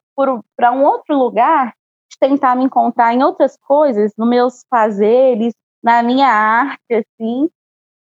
[0.56, 1.74] para um outro lugar,
[2.10, 7.48] de tentar me encontrar em outras coisas, nos meus fazeres, na minha arte, assim,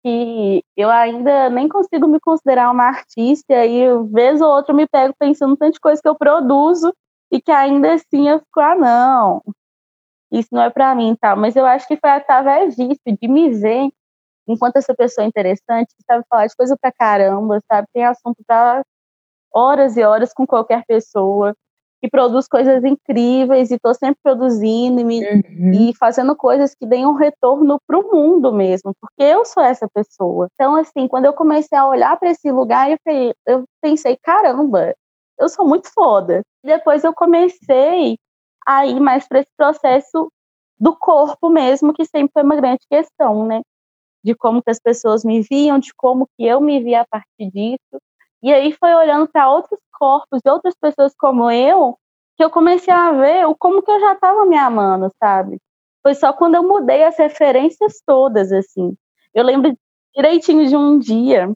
[0.06, 4.86] que eu ainda nem consigo me considerar uma artista, e vez ou outra eu me
[4.86, 6.94] pego pensando tanta coisa que eu produzo
[7.32, 9.42] e que ainda assim eu fico, ah, não,
[10.30, 11.36] isso não é para mim, tal.
[11.36, 13.90] Mas eu acho que foi através disso, de me ver
[14.48, 17.88] enquanto essa pessoa é interessante, que sabe falar de coisa pra caramba, sabe?
[17.92, 18.84] Tem assunto para
[19.52, 21.54] horas e horas com qualquer pessoa
[22.00, 25.72] que produz coisas incríveis e estou sempre produzindo e, me, uhum.
[25.72, 29.88] e, fazendo coisas que deem um retorno para o mundo mesmo, porque eu sou essa
[29.88, 30.48] pessoa.
[30.54, 32.98] Então, assim, quando eu comecei a olhar para esse lugar, eu,
[33.46, 34.94] eu pensei, caramba,
[35.38, 36.42] eu sou muito foda.
[36.62, 38.18] E depois eu comecei
[38.66, 40.30] a ir mais para esse processo
[40.78, 43.62] do corpo mesmo, que sempre foi uma grande questão, né?
[44.22, 47.50] De como que as pessoas me viam, de como que eu me via a partir
[47.50, 48.02] disso.
[48.42, 51.96] E aí foi olhando para outros corpos de outras pessoas como eu
[52.36, 55.58] que eu comecei a ver o como que eu já estava me amando, sabe?
[56.02, 58.94] Foi só quando eu mudei as referências todas, assim.
[59.34, 59.76] Eu lembro
[60.14, 61.50] direitinho de um dia,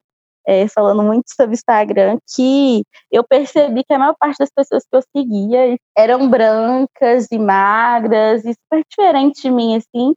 [0.46, 4.96] é, falando muito sobre Instagram, que eu percebi que a maior parte das pessoas que
[4.96, 10.14] eu seguia eram brancas e magras e super diferentes de mim, assim.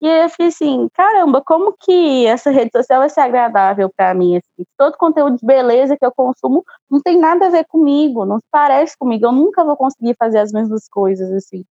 [0.00, 4.36] E eu fiquei assim, caramba, como que essa rede social vai ser agradável para mim?
[4.36, 4.66] Assim?
[4.76, 8.96] Todo conteúdo de beleza que eu consumo não tem nada a ver comigo, não parece
[8.98, 11.64] comigo, eu nunca vou conseguir fazer as mesmas coisas assim.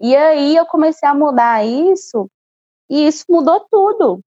[0.00, 2.28] E aí eu comecei a mudar isso,
[2.90, 4.20] e isso mudou tudo.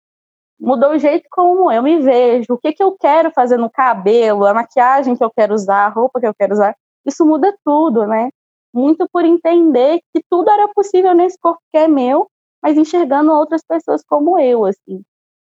[0.60, 4.46] Mudou o jeito como eu me vejo, o que, que eu quero fazer no cabelo,
[4.46, 6.76] a maquiagem que eu quero usar, a roupa que eu quero usar.
[7.06, 8.30] Isso muda tudo, né?
[8.74, 12.28] Muito por entender que tudo era possível nesse corpo que é meu
[12.62, 15.04] mas enxergando outras pessoas como eu, assim.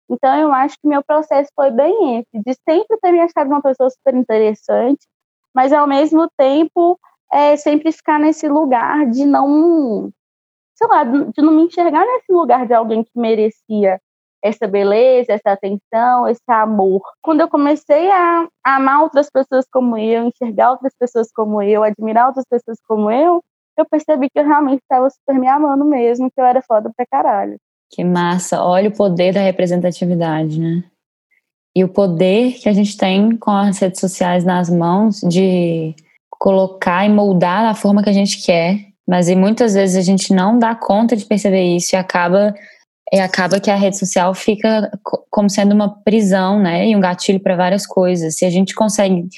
[0.08, 3.62] Então, eu acho que meu processo foi bem esse, de sempre ter me achado uma
[3.62, 5.06] pessoa super interessante,
[5.54, 6.98] mas ao mesmo tempo
[7.32, 10.10] é, sempre ficar nesse lugar de não,
[10.76, 14.00] sei lá, de não me enxergar nesse lugar de alguém que merecia
[14.42, 17.02] essa beleza, essa atenção, esse amor.
[17.20, 22.28] Quando eu comecei a amar outras pessoas como eu, enxergar outras pessoas como eu, admirar
[22.28, 23.42] outras pessoas como eu,
[23.80, 27.06] eu percebi que eu realmente estava super me amando mesmo, que eu era foda pra
[27.06, 27.56] caralho.
[27.90, 28.62] Que massa.
[28.62, 30.84] Olha o poder da representatividade, né?
[31.74, 35.94] E o poder que a gente tem com as redes sociais nas mãos de
[36.30, 40.32] colocar e moldar a forma que a gente quer, mas e muitas vezes a gente
[40.32, 42.54] não dá conta de perceber isso e acaba
[43.12, 44.90] e acaba que a rede social fica
[45.30, 48.36] como sendo uma prisão, né, e um gatilho para várias coisas.
[48.36, 49.28] Se a gente consegue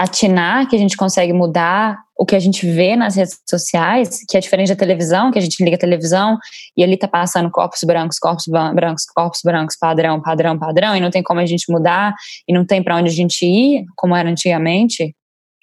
[0.00, 4.34] atinar que a gente consegue mudar o que a gente vê nas redes sociais, que
[4.34, 6.38] é diferente da televisão, que a gente liga a televisão
[6.74, 11.10] e ali tá passando corpos brancos, corpos brancos, corpos brancos, padrão, padrão, padrão, e não
[11.10, 12.14] tem como a gente mudar,
[12.48, 15.14] e não tem para onde a gente ir, como era antigamente,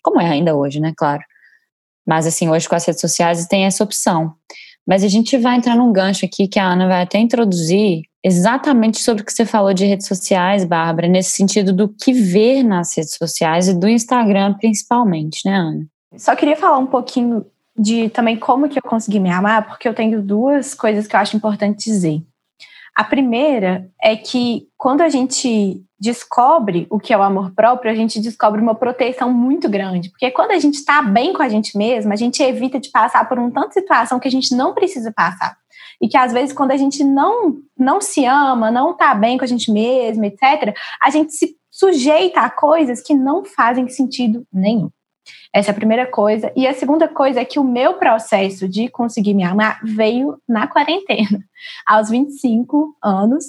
[0.04, 1.24] como é ainda hoje, né, claro.
[2.06, 4.36] Mas assim, hoje com as redes sociais tem essa opção.
[4.88, 9.02] Mas a gente vai entrar num gancho aqui que a Ana vai até introduzir exatamente
[9.02, 12.96] sobre o que você falou de redes sociais, Bárbara, nesse sentido do que ver nas
[12.96, 15.86] redes sociais e do Instagram principalmente, né, Ana?
[16.16, 17.46] Só queria falar um pouquinho
[17.78, 21.20] de também como que eu consegui me amar, porque eu tenho duas coisas que eu
[21.20, 22.22] acho importante dizer.
[22.98, 27.94] A primeira é que quando a gente descobre o que é o amor próprio, a
[27.94, 30.10] gente descobre uma proteção muito grande.
[30.10, 33.30] Porque quando a gente está bem com a gente mesma, a gente evita de passar
[33.30, 35.56] por um tanto de situação que a gente não precisa passar.
[36.02, 39.44] E que às vezes, quando a gente não, não se ama, não está bem com
[39.44, 44.90] a gente mesma, etc., a gente se sujeita a coisas que não fazem sentido nenhum.
[45.54, 46.52] Essa é a primeira coisa.
[46.56, 50.68] E a segunda coisa é que o meu processo de conseguir me amar veio na
[50.68, 51.44] quarentena,
[51.86, 53.46] aos 25 anos.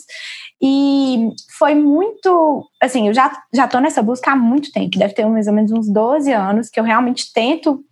[0.60, 2.68] E foi muito.
[2.80, 5.72] Assim, eu já, já tô nessa busca há muito tempo, deve ter mais ou menos
[5.72, 7.84] uns 12 anos, que eu realmente tento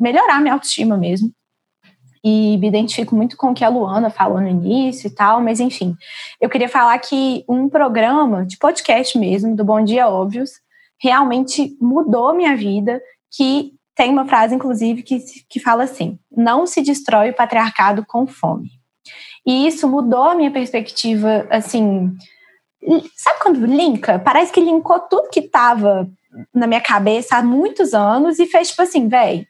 [0.00, 1.30] melhorar minha autoestima mesmo.
[2.24, 5.60] E me identifico muito com o que a Luana falou no início e tal, mas
[5.60, 5.94] enfim.
[6.40, 10.50] Eu queria falar que um programa de podcast mesmo, do Bom Dia Óbvios,
[11.00, 16.82] realmente mudou minha vida que tem uma frase, inclusive, que, que fala assim: não se
[16.82, 18.70] destrói o patriarcado com fome.
[19.44, 22.16] E isso mudou a minha perspectiva, assim.
[23.16, 24.18] Sabe quando linka?
[24.18, 26.08] Parece que linkou tudo que estava
[26.54, 29.44] na minha cabeça há muitos anos e fez tipo assim, velho,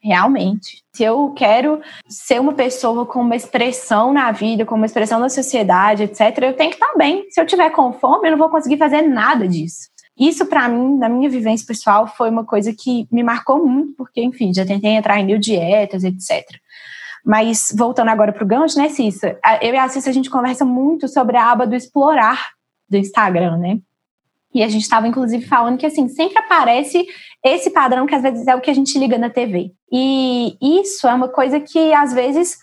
[0.00, 0.84] realmente.
[0.94, 5.28] Se eu quero ser uma pessoa com uma expressão na vida, com uma expressão na
[5.28, 7.26] sociedade, etc., eu tenho que estar bem.
[7.30, 9.88] Se eu tiver com fome, eu não vou conseguir fazer nada disso.
[10.18, 14.22] Isso, para mim, na minha vivência pessoal, foi uma coisa que me marcou muito, porque,
[14.22, 16.44] enfim, já tentei entrar em mil dietas, etc.
[17.24, 19.38] Mas, voltando agora para o gancho, né, Cissa?
[19.60, 22.50] Eu e a Cissa, a gente conversa muito sobre a aba do explorar
[22.88, 23.78] do Instagram, né?
[24.52, 27.06] E a gente estava, inclusive, falando que, assim, sempre aparece
[27.44, 29.72] esse padrão que, às vezes, é o que a gente liga na TV.
[29.92, 32.58] E isso é uma coisa que, às vezes,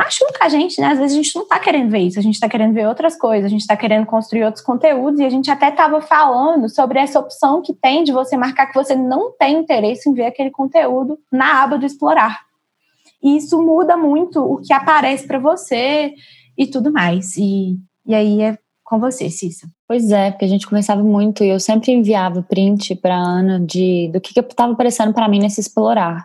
[0.00, 0.86] machuca a gente, né?
[0.86, 3.18] Às vezes a gente não tá querendo ver isso, a gente tá querendo ver outras
[3.18, 6.98] coisas, a gente tá querendo construir outros conteúdos e a gente até tava falando sobre
[6.98, 10.50] essa opção que tem de você marcar que você não tem interesse em ver aquele
[10.50, 12.40] conteúdo na aba do explorar.
[13.22, 16.14] E isso muda muito o que aparece para você
[16.56, 17.36] e tudo mais.
[17.36, 19.68] E, e aí é com você, Cissa.
[19.86, 24.10] Pois é, porque a gente conversava muito e eu sempre enviava print para Ana de
[24.12, 26.24] do que que estava aparecendo para mim nesse explorar.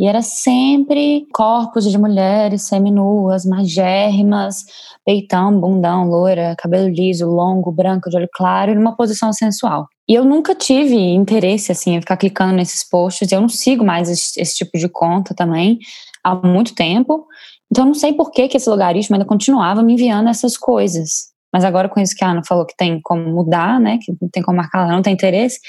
[0.00, 4.64] E era sempre corpos de mulheres seminuas, magérrimas,
[5.04, 9.86] peitão, bundão, loira, cabelo liso, longo, branco, de olho claro, numa posição sensual.
[10.08, 13.30] E eu nunca tive interesse, assim, em ficar clicando nesses posts.
[13.30, 15.78] Eu não sigo mais esse, esse tipo de conta também
[16.24, 17.26] há muito tempo.
[17.70, 21.28] Então, eu não sei por que, que esse logaritmo ainda continuava me enviando essas coisas.
[21.52, 24.30] Mas agora, com isso que a Ana falou que tem como mudar, né, que não
[24.30, 25.60] tem como marcar, ela não tem interesse,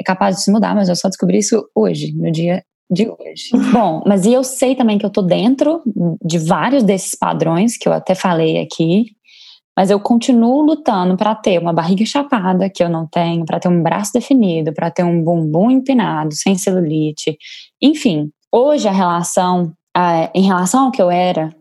[0.00, 3.50] é capaz de se mudar, mas eu só descobri isso hoje, no dia de hoje.
[3.72, 5.82] Bom, mas e eu sei também que eu tô dentro
[6.22, 9.06] de vários desses padrões que eu até falei aqui,
[9.76, 13.68] mas eu continuo lutando para ter uma barriga chapada que eu não tenho, para ter
[13.68, 17.38] um braço definido, para ter um bumbum empinado, sem celulite.
[17.80, 19.72] Enfim, hoje a relação,
[20.34, 21.54] em relação ao que eu era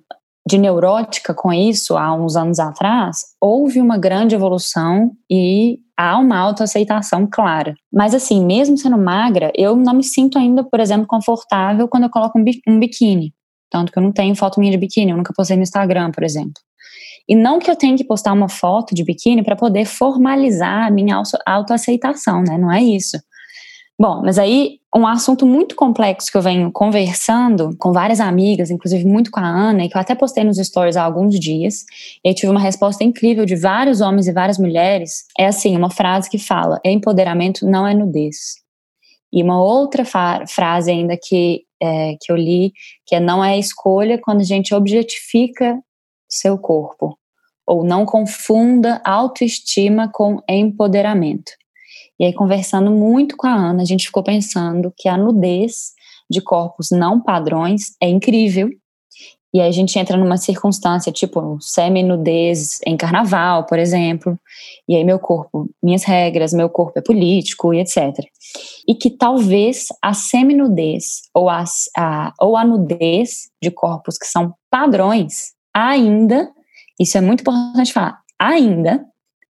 [0.50, 6.40] de neurótica com isso há uns anos atrás, houve uma grande evolução e há uma
[6.40, 7.76] autoaceitação clara.
[7.94, 12.10] Mas assim, mesmo sendo magra, eu não me sinto ainda, por exemplo, confortável quando eu
[12.10, 13.32] coloco um biquíni.
[13.70, 16.24] Tanto que eu não tenho foto minha de biquíni, eu nunca postei no Instagram, por
[16.24, 16.54] exemplo.
[17.28, 20.90] E não que eu tenha que postar uma foto de biquíni para poder formalizar a
[20.90, 22.58] minha autoaceitação, né?
[22.58, 23.20] Não é isso.
[24.00, 29.06] Bom, mas aí um assunto muito complexo que eu venho conversando com várias amigas, inclusive
[29.06, 31.84] muito com a Ana, e que eu até postei nos stories há alguns dias,
[32.24, 35.90] e eu tive uma resposta incrível de vários homens e várias mulheres, é assim, uma
[35.90, 38.56] frase que fala, empoderamento não é nudez.
[39.34, 40.04] E uma outra
[40.48, 42.72] frase ainda que, é, que eu li,
[43.06, 45.78] que é não é escolha quando a gente objetifica
[46.28, 47.20] seu corpo.
[47.68, 51.52] Ou não confunda autoestima com empoderamento.
[52.20, 55.94] E aí, conversando muito com a Ana, a gente ficou pensando que a nudez
[56.30, 58.70] de corpos não padrões é incrível.
[59.52, 64.38] E aí a gente entra numa circunstância tipo semi-nudez em carnaval, por exemplo.
[64.88, 68.14] E aí meu corpo, minhas regras, meu corpo é político e etc.
[68.88, 71.64] E que talvez a semi-nudez ou, a,
[72.40, 76.48] ou a nudez de corpos que são padrões ainda,
[77.00, 79.04] isso é muito importante falar, ainda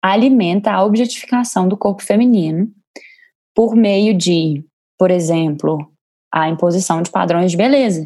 [0.04, 2.68] alimenta a objetificação do corpo feminino
[3.56, 4.64] por meio de
[5.04, 5.86] por exemplo,
[6.34, 8.06] a imposição de padrões de beleza.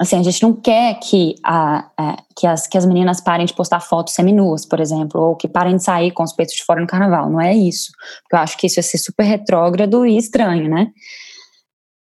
[0.00, 3.52] Assim, a gente não quer que, a, a, que, as, que as meninas parem de
[3.52, 6.80] postar fotos seminuas, por exemplo, ou que parem de sair com os peitos de fora
[6.80, 7.28] no carnaval.
[7.28, 7.92] Não é isso.
[8.32, 10.90] Eu acho que isso ia ser super retrógrado e estranho, né?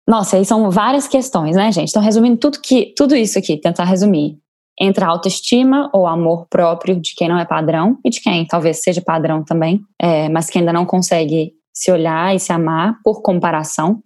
[0.07, 1.89] Nossa, aí são várias questões, né, gente?
[1.89, 4.39] Então, resumindo tudo, que, tudo isso aqui, tentar resumir.
[4.79, 8.83] Entra a autoestima ou amor próprio de quem não é padrão e de quem talvez
[8.83, 13.23] seja padrão também, é, mas que ainda não consegue se olhar e se amar por
[13.23, 14.03] comparação.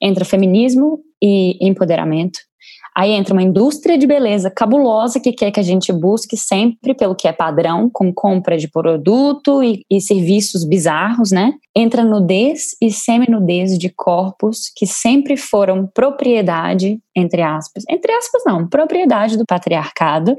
[0.00, 2.38] Entra feminismo e empoderamento.
[2.96, 7.16] Aí entra uma indústria de beleza cabulosa que quer que a gente busque sempre pelo
[7.16, 11.54] que é padrão, com compra de produto e, e serviços bizarros, né?
[11.74, 18.68] Entra nudez e semi-nudez de corpos que sempre foram propriedade, entre aspas, entre aspas não,
[18.68, 20.36] propriedade do patriarcado.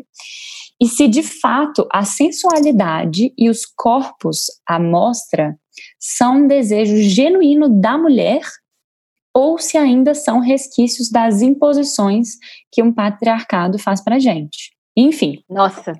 [0.82, 5.58] E se de fato a sensualidade e os corpos à mostra
[6.00, 8.42] são um desejo genuíno da mulher
[9.36, 12.30] ou se ainda são resquícios das imposições
[12.72, 14.72] que um patriarcado faz para gente.
[14.96, 15.44] Enfim.
[15.50, 15.94] Nossa.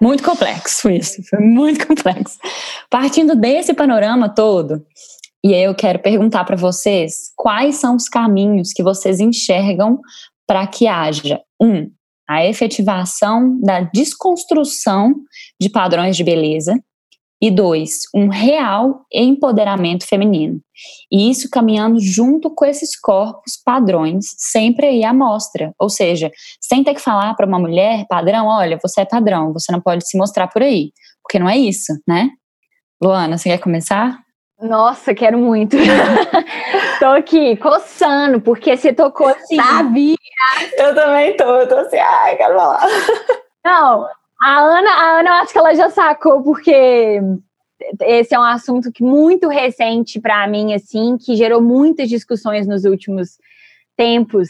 [0.00, 2.38] Muito complexo isso, foi muito complexo.
[2.90, 4.84] Partindo desse panorama todo,
[5.44, 10.00] e aí eu quero perguntar para vocês quais são os caminhos que vocês enxergam
[10.46, 11.88] para que haja, um,
[12.28, 15.14] a efetivação da desconstrução
[15.60, 16.74] de padrões de beleza,
[17.42, 20.60] e dois, um real empoderamento feminino.
[21.10, 25.74] E isso caminhando junto com esses corpos padrões, sempre aí à mostra.
[25.76, 26.30] Ou seja,
[26.60, 30.08] sem ter que falar para uma mulher padrão, olha, você é padrão, você não pode
[30.08, 30.92] se mostrar por aí.
[31.20, 32.30] Porque não é isso, né?
[33.02, 34.20] Luana, você quer começar?
[34.60, 35.76] Nossa, quero muito.
[37.00, 39.56] tô aqui coçando, porque você tocou assim.
[39.56, 40.14] Sabia!
[40.78, 42.86] Eu também tô, eu tô assim, ai, quero falar.
[43.64, 44.06] Não,
[44.42, 47.20] a Ana, a Ana, eu acho que ela já sacou, porque
[48.00, 52.84] esse é um assunto que muito recente para mim, assim, que gerou muitas discussões nos
[52.84, 53.38] últimos
[53.96, 54.48] tempos.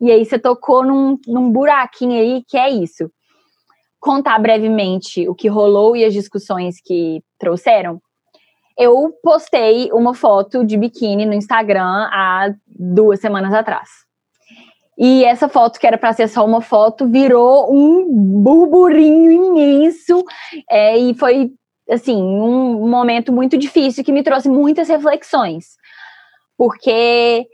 [0.00, 3.10] E aí você tocou num, num buraquinho aí que é isso.
[3.98, 8.00] Contar brevemente o que rolou e as discussões que trouxeram.
[8.78, 14.03] Eu postei uma foto de biquíni no Instagram há duas semanas atrás.
[14.96, 20.24] E essa foto, que era para ser só uma foto, virou um burburinho imenso.
[20.70, 21.50] É, e foi,
[21.90, 25.76] assim, um momento muito difícil que me trouxe muitas reflexões.
[26.56, 27.46] Porque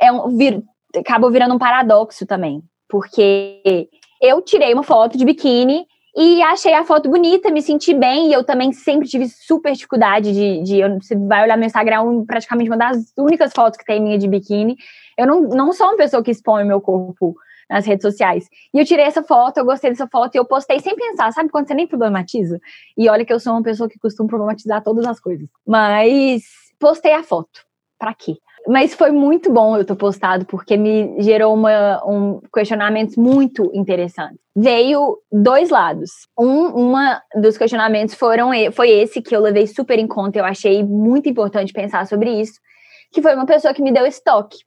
[0.00, 0.62] é um, vir,
[0.96, 2.62] acabou virando um paradoxo também.
[2.88, 3.88] Porque
[4.20, 5.86] eu tirei uma foto de biquíni
[6.16, 10.32] e achei a foto bonita, me senti bem, e eu também sempre tive super dificuldade
[10.32, 10.62] de.
[10.62, 14.28] de você vai olhar meu Instagram, praticamente uma das únicas fotos que tem minha de
[14.28, 14.76] biquíni.
[15.16, 17.36] Eu não, não sou uma pessoa que expõe meu corpo
[17.68, 18.48] nas redes sociais.
[18.72, 21.48] E eu tirei essa foto, eu gostei dessa foto e eu postei sem pensar, sabe
[21.48, 22.60] quando você nem problematiza?
[22.96, 25.48] E olha que eu sou uma pessoa que costuma problematizar todas as coisas.
[25.66, 26.42] Mas
[26.78, 27.64] postei a foto.
[27.98, 28.36] Pra quê?
[28.66, 34.38] Mas foi muito bom eu ter postado, porque me gerou uma, um questionamentos muito interessantes.
[34.56, 36.10] Veio dois lados.
[36.38, 40.82] Um uma dos questionamentos foram, foi esse que eu levei super em conta, eu achei
[40.82, 42.58] muito importante pensar sobre isso,
[43.12, 44.58] que foi uma pessoa que me deu estoque.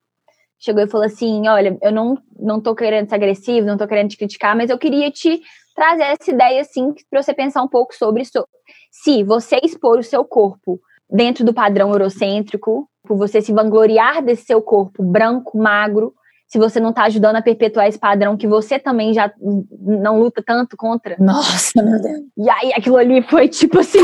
[0.59, 4.09] Chegou e falou assim: olha, eu não, não tô querendo ser agressivo, não tô querendo
[4.09, 5.41] te criticar, mas eu queria te
[5.75, 8.47] trazer essa ideia assim para você pensar um pouco sobre isso.
[8.91, 10.79] Se você expor o seu corpo
[11.09, 16.13] dentro do padrão eurocêntrico, por você se vangloriar desse seu corpo branco, magro,
[16.47, 19.31] se você não está ajudando a perpetuar esse padrão que você também já
[19.81, 21.17] não luta tanto contra.
[21.19, 22.21] Nossa, meu Deus.
[22.37, 23.99] E aí aquilo ali foi tipo assim.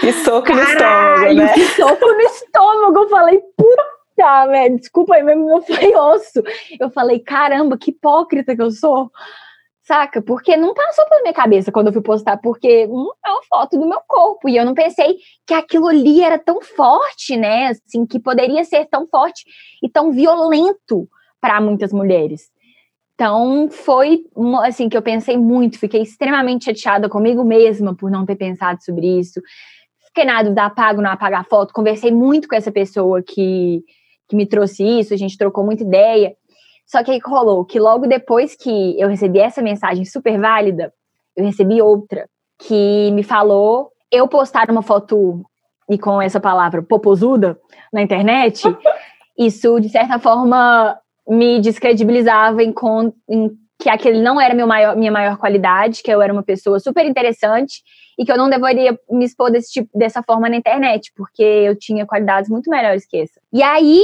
[0.00, 1.52] Que soco no estômago, né?
[1.54, 2.98] Que soco no estômago.
[2.98, 3.82] Eu falei, puta,
[4.16, 6.42] velho, desculpa aí, meu não foi osso.
[6.78, 9.10] Eu falei, caramba, que hipócrita que eu sou.
[9.82, 10.20] Saca?
[10.20, 13.78] Porque não passou pela minha cabeça quando eu fui postar, porque hum, é uma foto
[13.78, 14.48] do meu corpo.
[14.48, 17.68] E eu não pensei que aquilo ali era tão forte, né?
[17.68, 19.44] Assim, que poderia ser tão forte
[19.82, 21.08] e tão violento
[21.40, 22.50] para muitas mulheres.
[23.14, 24.24] Então, foi
[24.64, 29.18] assim que eu pensei muito, fiquei extremamente chateada comigo mesma por não ter pensado sobre
[29.18, 29.40] isso.
[30.06, 31.72] Fiquei na dúvida, apago, não apagar foto.
[31.72, 33.82] Conversei muito com essa pessoa que,
[34.28, 36.34] que me trouxe isso, a gente trocou muita ideia.
[36.86, 40.92] Só que aí rolou que logo depois que eu recebi essa mensagem super válida,
[41.36, 45.44] eu recebi outra que me falou eu postar uma foto
[45.90, 47.58] e com essa palavra popozuda
[47.92, 48.64] na internet,
[49.38, 50.98] isso de certa forma
[51.28, 52.72] me descredibilizava em,
[53.28, 53.50] em
[53.80, 57.04] que aquele não era meu maior, minha maior qualidade, que eu era uma pessoa super
[57.04, 57.82] interessante
[58.18, 61.76] e que eu não deveria me expor desse tipo, dessa forma na internet, porque eu
[61.76, 63.40] tinha qualidades muito melhores que essa.
[63.52, 64.02] E aí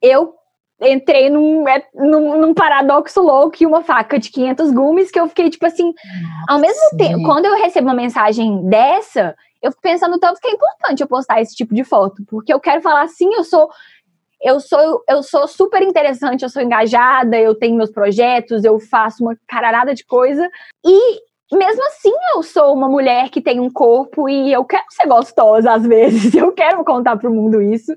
[0.00, 0.34] eu
[0.80, 5.28] entrei num, é, num, num, paradoxo louco e uma faca de 500 gumes que eu
[5.28, 9.82] fiquei tipo assim, Nossa, ao mesmo tempo, quando eu recebo uma mensagem dessa, eu fico
[9.82, 13.02] pensando tanto que é importante eu postar esse tipo de foto, porque eu quero falar
[13.02, 13.68] assim, eu sou
[14.42, 19.22] eu sou, eu sou super interessante, eu sou engajada, eu tenho meus projetos, eu faço
[19.22, 20.48] uma caralhada de coisa.
[20.82, 21.20] E
[21.52, 25.72] mesmo assim, eu sou uma mulher que tem um corpo e eu quero ser gostosa
[25.72, 27.92] às vezes, eu quero contar pro mundo isso.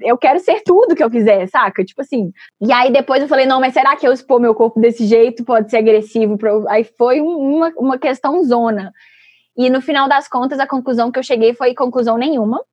[0.00, 1.84] Eu quero ser tudo que eu quiser, saca?
[1.84, 2.32] Tipo assim.
[2.60, 5.44] E aí depois eu falei, não, mas será que eu expor meu corpo desse jeito
[5.44, 6.38] pode ser agressivo?
[6.68, 8.90] Aí foi uma, uma questão zona.
[9.54, 12.64] E no final das contas, a conclusão que eu cheguei foi conclusão nenhuma.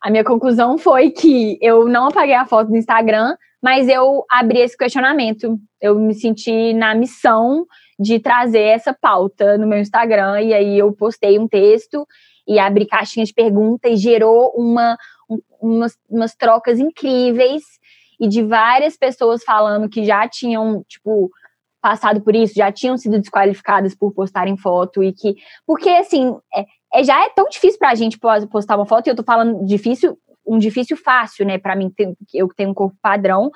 [0.00, 4.60] A minha conclusão foi que eu não apaguei a foto do Instagram, mas eu abri
[4.60, 5.58] esse questionamento.
[5.80, 7.66] Eu me senti na missão
[8.00, 12.06] de trazer essa pauta no meu Instagram, e aí eu postei um texto
[12.48, 14.96] e abri caixinha de perguntas e gerou uma,
[15.28, 17.62] um, umas, umas trocas incríveis
[18.18, 21.30] e de várias pessoas falando que já tinham, tipo,
[21.82, 25.34] passado por isso, já tinham sido desqualificadas por postarem foto e que.
[25.66, 29.16] Porque, assim, é, é já é tão difícil pra gente postar uma foto, e eu
[29.16, 31.92] tô falando difícil, um difícil fácil, né, pra mim,
[32.32, 33.50] eu que tenho um corpo padrão.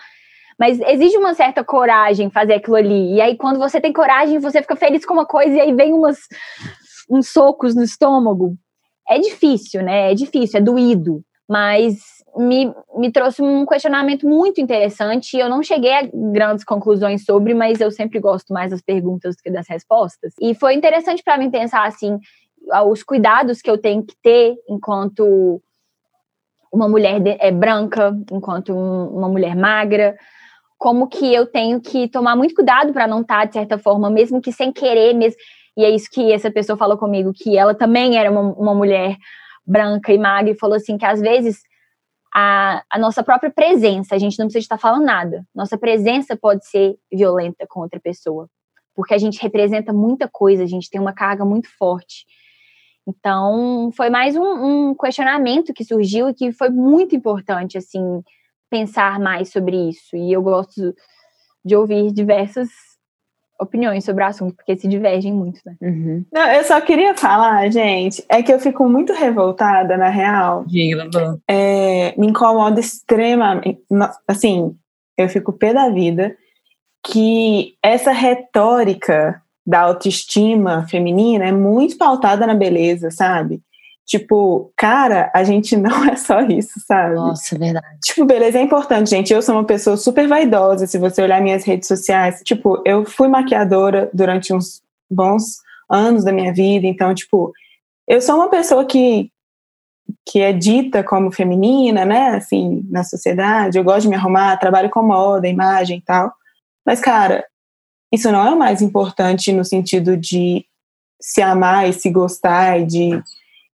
[0.59, 3.15] Mas exige uma certa coragem fazer aquilo ali.
[3.15, 5.93] E aí, quando você tem coragem, você fica feliz com uma coisa e aí vem
[5.93, 6.19] umas,
[7.11, 8.57] uns socos no estômago.
[9.09, 10.13] É difícil, né?
[10.13, 11.23] É difícil, é doído.
[11.49, 11.99] Mas
[12.37, 15.37] me, me trouxe um questionamento muito interessante.
[15.37, 19.43] Eu não cheguei a grandes conclusões sobre, mas eu sempre gosto mais das perguntas do
[19.43, 20.33] que das respostas.
[20.41, 22.19] E foi interessante para mim pensar assim,
[22.87, 25.61] os cuidados que eu tenho que ter enquanto
[26.73, 30.17] uma mulher é branca, enquanto uma mulher magra,
[30.85, 34.11] como que eu tenho que tomar muito cuidado para não estar, tá, de certa forma,
[34.11, 35.41] mesmo que sem querer, mesmo.
[35.75, 39.17] E é isso que essa pessoa falou comigo, que ela também era uma, uma mulher
[39.67, 41.63] branca e magra, e falou assim que às vezes
[42.35, 45.43] a, a, nossa própria presença, a gente não precisa estar falando nada.
[45.55, 48.47] Nossa presença pode ser violenta com outra pessoa,
[48.95, 52.27] porque a gente representa muita coisa, a gente tem uma carga muito forte.
[53.09, 58.23] Então, foi mais um, um questionamento que surgiu e que foi muito importante, assim,
[58.75, 60.17] pensar mais sobre isso.
[60.17, 60.93] E eu gosto
[61.65, 62.69] de ouvir diversas
[63.61, 65.77] opiniões sobre o assunto, porque se divergem muito, né?
[65.81, 66.25] Uhum.
[66.33, 70.65] Não, eu só queria falar, gente, é que eu fico muito revoltada, na real.
[70.67, 71.09] Diga,
[71.49, 73.79] é, Me incomoda extremamente.
[74.27, 74.77] Assim,
[75.17, 76.37] eu fico pé da vida
[77.07, 83.63] que essa retórica da autoestima feminina é muito pautada na beleza, sabe?
[84.07, 87.15] Tipo, cara, a gente não é só isso, sabe?
[87.15, 87.99] Nossa, é verdade.
[88.03, 89.33] Tipo, beleza, é importante, gente.
[89.33, 90.87] Eu sou uma pessoa super vaidosa.
[90.87, 96.33] Se você olhar minhas redes sociais, tipo, eu fui maquiadora durante uns bons anos da
[96.33, 96.87] minha vida.
[96.87, 97.53] Então, tipo,
[98.07, 99.31] eu sou uma pessoa que,
[100.27, 102.31] que é dita como feminina, né?
[102.37, 103.79] Assim, na sociedade.
[103.79, 106.33] Eu gosto de me arrumar, trabalho com moda, imagem e tal.
[106.85, 107.45] Mas, cara,
[108.13, 110.67] isso não é o mais importante no sentido de
[111.21, 113.23] se amar e se gostar e de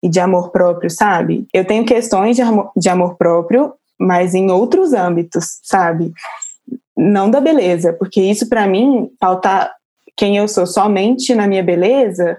[0.02, 1.46] e de amor próprio, sabe?
[1.54, 6.12] Eu tenho questões de amor, de amor próprio, mas em outros âmbitos, sabe?
[6.96, 9.72] Não da beleza, porque isso para mim, pautar
[10.16, 12.38] quem eu sou somente na minha beleza,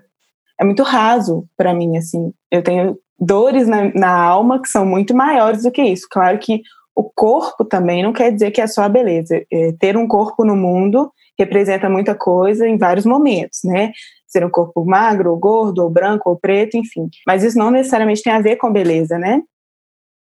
[0.58, 2.32] é muito raso para mim, assim.
[2.50, 6.06] Eu tenho dores na, na alma que são muito maiores do que isso.
[6.10, 6.62] Claro que
[6.94, 9.42] o corpo também não quer dizer que é só a beleza.
[9.50, 13.92] É, ter um corpo no mundo representa muita coisa em vários momentos, né?
[14.30, 17.08] Ser um corpo magro, ou gordo, ou branco, ou preto, enfim.
[17.26, 19.42] Mas isso não necessariamente tem a ver com beleza, né?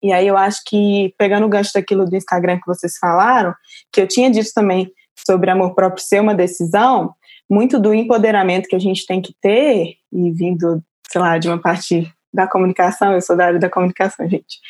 [0.02, 3.52] E aí eu acho que, pegando o gancho daquilo do Instagram que vocês falaram,
[3.92, 4.92] que eu tinha dito também
[5.26, 7.12] sobre amor próprio ser uma decisão,
[7.50, 11.60] muito do empoderamento que a gente tem que ter, e vindo, sei lá, de uma
[11.60, 14.60] parte da comunicação, eu sou da área da comunicação, gente.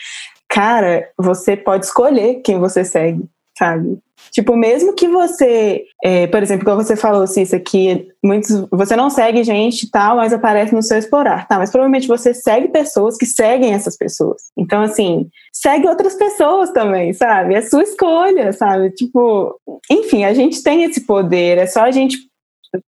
[0.48, 3.28] Cara, você pode escolher quem você segue,
[3.58, 3.98] sabe?
[4.30, 9.10] Tipo, mesmo que você, é, por exemplo, como você falou, Cissa, que muitos, você não
[9.10, 11.58] segue gente e tal, mas aparece no seu explorar, tá?
[11.58, 14.42] Mas provavelmente você segue pessoas que seguem essas pessoas.
[14.56, 17.54] Então, assim, segue outras pessoas também, sabe?
[17.54, 18.90] É sua escolha, sabe?
[18.90, 19.58] Tipo,
[19.90, 22.18] enfim, a gente tem esse poder, é só a gente,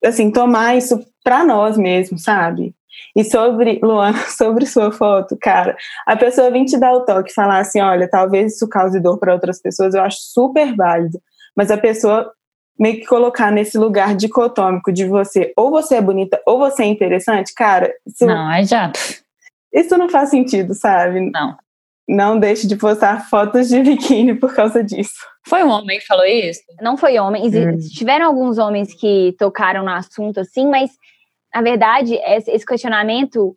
[0.04, 2.74] assim, tomar isso pra nós mesmos, sabe?
[3.16, 5.76] E sobre, Luana, sobre sua foto, cara,
[6.06, 9.18] a pessoa vir te dar o toque e falar assim: olha, talvez isso cause dor
[9.18, 11.20] para outras pessoas, eu acho super válido.
[11.56, 12.32] Mas a pessoa
[12.78, 16.86] meio que colocar nesse lugar dicotômico de você, ou você é bonita, ou você é
[16.86, 17.92] interessante, cara.
[18.06, 18.90] Isso, não, aí já.
[19.72, 21.30] Isso não faz sentido, sabe?
[21.30, 21.56] Não.
[22.08, 25.14] Não deixe de postar fotos de biquíni por causa disso.
[25.46, 26.60] Foi um homem que falou isso?
[26.80, 27.46] Não foi homem.
[27.46, 27.78] Hum.
[27.78, 30.90] Tiveram alguns homens que tocaram no assunto, assim, mas
[31.54, 33.56] na verdade, esse questionamento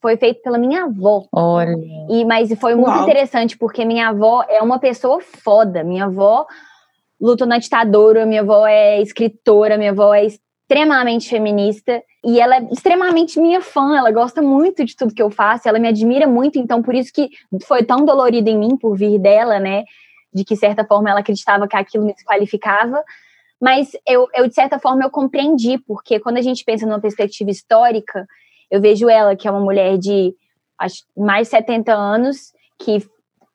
[0.00, 1.24] foi feito pela minha avó.
[1.32, 1.76] Olha.
[2.10, 3.02] E, mas foi muito Uau.
[3.02, 5.82] interessante, porque minha avó é uma pessoa foda.
[5.82, 6.46] Minha avó
[7.20, 12.02] lutou na ditadura, minha avó é escritora, minha avó é extremamente feminista.
[12.24, 15.78] E ela é extremamente minha fã, ela gosta muito de tudo que eu faço, ela
[15.78, 17.30] me admira muito, então por isso que
[17.64, 19.84] foi tão dolorido em mim por vir dela, né?
[20.36, 23.02] de que, certa forma, ela acreditava que aquilo me desqualificava.
[23.60, 27.50] Mas eu, eu, de certa forma, eu compreendi, porque quando a gente pensa numa perspectiva
[27.50, 28.26] histórica,
[28.70, 30.34] eu vejo ela, que é uma mulher de
[30.78, 33.02] acho, mais de 70 anos, que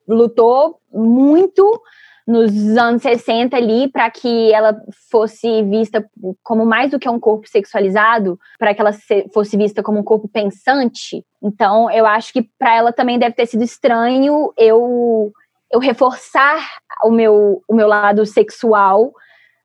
[0.08, 1.82] lutou muito
[2.28, 4.80] nos anos 60 ali para que ela
[5.10, 6.08] fosse vista
[6.43, 8.91] como mais do que um corpo sexualizado, para que ela
[9.34, 11.26] fosse vista como um corpo pensante.
[11.41, 15.32] Então, eu acho que para ela também deve ter sido estranho eu
[15.72, 16.60] eu reforçar
[17.04, 19.12] o meu o meu lado sexual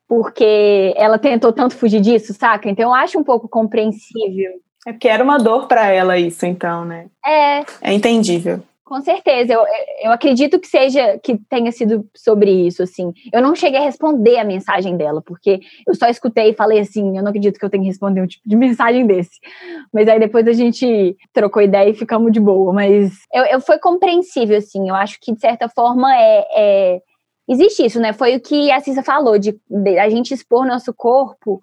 [0.07, 2.69] porque ela tentou tanto fugir disso, saca?
[2.69, 4.51] Então eu acho um pouco compreensível.
[4.85, 7.07] É porque era uma dor para ela isso, então, né?
[7.25, 7.59] É.
[7.81, 8.61] É entendível.
[8.87, 9.65] Com certeza, eu,
[10.01, 13.11] eu acredito que seja que tenha sido sobre isso, assim.
[13.33, 17.17] Eu não cheguei a responder a mensagem dela, porque eu só escutei e falei assim,
[17.17, 19.41] eu não acredito que eu tenha que responder um tipo de mensagem desse.
[19.93, 22.71] Mas aí depois a gente trocou ideia e ficamos de boa.
[22.71, 24.87] Mas eu, eu foi compreensível, assim.
[24.87, 27.01] Eu acho que, de certa forma, é, é
[27.47, 28.13] existe isso, né?
[28.13, 31.61] Foi o que a Cissa falou, de, de a gente expor nosso corpo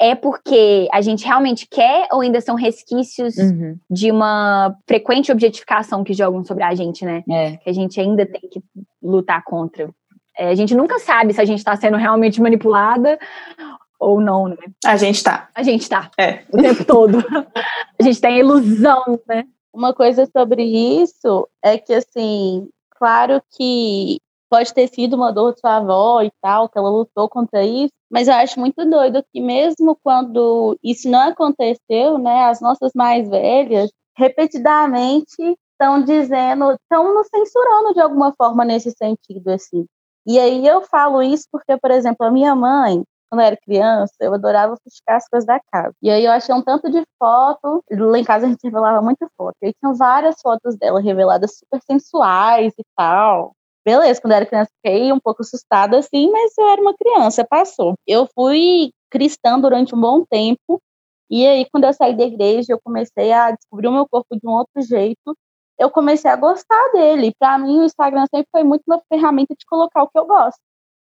[0.00, 3.78] é porque a gente realmente quer ou ainda são resquícios uhum.
[3.90, 7.22] de uma frequente objetificação que jogam sobre a gente, né?
[7.28, 7.58] É.
[7.58, 8.62] Que a gente ainda tem que
[9.02, 9.90] lutar contra.
[10.38, 13.18] É, a gente nunca sabe se a gente está sendo realmente manipulada
[13.98, 14.56] ou não, né?
[14.86, 15.50] A gente tá.
[15.54, 16.10] A gente tá.
[16.16, 16.44] É.
[16.50, 17.18] O tempo todo.
[18.00, 19.44] a gente tem ilusão, né?
[19.70, 22.66] Uma coisa sobre isso é que, assim,
[22.98, 24.18] claro que
[24.50, 27.92] pode ter sido uma dor de sua avó e tal, que ela lutou contra isso,
[28.10, 33.28] mas eu acho muito doido que mesmo quando isso não aconteceu, né, as nossas mais
[33.28, 39.86] velhas repetidamente estão dizendo, estão nos censurando de alguma forma nesse sentido assim.
[40.26, 44.14] E aí eu falo isso porque, por exemplo, a minha mãe, quando eu era criança,
[44.20, 45.94] eu adorava fustigar as coisas da casa.
[46.02, 49.28] E aí eu achei um tanto de foto, lá em casa a gente revelava muita
[49.36, 49.56] foto.
[49.62, 53.54] E tinham várias fotos dela reveladas super sensuais e tal
[53.84, 57.46] beleza, quando eu era criança fiquei um pouco assustada assim, mas eu era uma criança,
[57.48, 57.94] passou.
[58.06, 60.80] Eu fui cristã durante um bom tempo,
[61.30, 64.46] e aí quando eu saí da igreja, eu comecei a descobrir o meu corpo de
[64.46, 65.36] um outro jeito,
[65.78, 67.32] eu comecei a gostar dele.
[67.38, 70.60] Para mim, o Instagram sempre foi muito uma ferramenta de colocar o que eu gosto.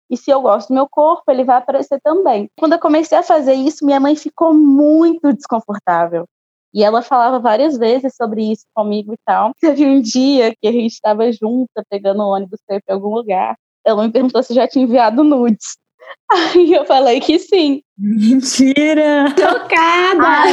[0.09, 2.49] E se eu gosto do meu corpo, ele vai aparecer também.
[2.57, 6.25] Quando eu comecei a fazer isso, minha mãe ficou muito desconfortável.
[6.73, 9.51] E ela falava várias vezes sobre isso comigo e tal.
[9.61, 13.13] Teve um dia que a gente estava junta, pegando o ônibus para ir para algum
[13.13, 13.55] lugar.
[13.85, 15.77] Ela me perguntou se já tinha enviado nudes.
[16.31, 17.81] Aí eu falei que sim.
[17.97, 19.33] Mentira!
[19.35, 20.45] Tocada!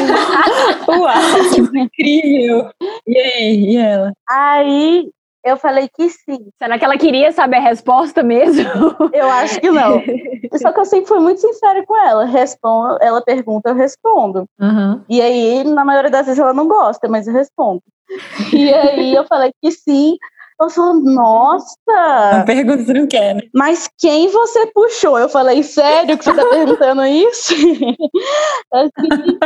[0.89, 2.71] Uau, que incrível!
[3.07, 4.13] E aí, e ela?
[4.29, 5.11] Aí
[5.45, 6.49] eu falei que sim.
[6.59, 8.65] Será que ela queria saber a resposta mesmo?
[9.13, 10.03] Eu acho que não.
[10.59, 12.25] Só que eu sempre fui muito sincera com ela.
[12.25, 14.47] Respondo, ela pergunta, eu respondo.
[14.61, 15.03] Uhum.
[15.09, 17.83] E aí, na maioria das vezes, ela não gosta, mas eu respondo.
[18.53, 20.17] E aí eu falei que sim.
[20.61, 21.71] Ela falou, nossa!
[22.33, 23.43] A pergunta você não quer, né?
[23.53, 25.19] Mas quem você puxou?
[25.19, 27.55] Eu falei, sério que você tá perguntando isso?
[28.73, 29.39] assim,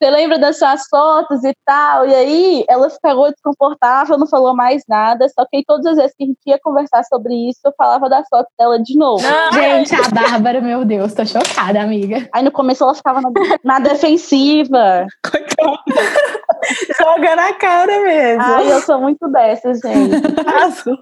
[0.00, 2.06] você lembra das suas fotos e tal?
[2.06, 5.28] E aí ela ficou desconfortável, não falou mais nada.
[5.28, 8.08] Só que aí, todas as vezes que a gente ia conversar sobre isso, eu falava
[8.08, 9.22] das fotos dela de novo.
[9.52, 12.28] gente, a Bárbara, meu Deus, tô chocada, amiga.
[12.32, 13.30] Aí no começo ela ficava na,
[13.62, 15.06] na defensiva.
[16.98, 18.42] Joga na cara mesmo.
[18.42, 20.14] Ai, eu sou muito dessas, gente.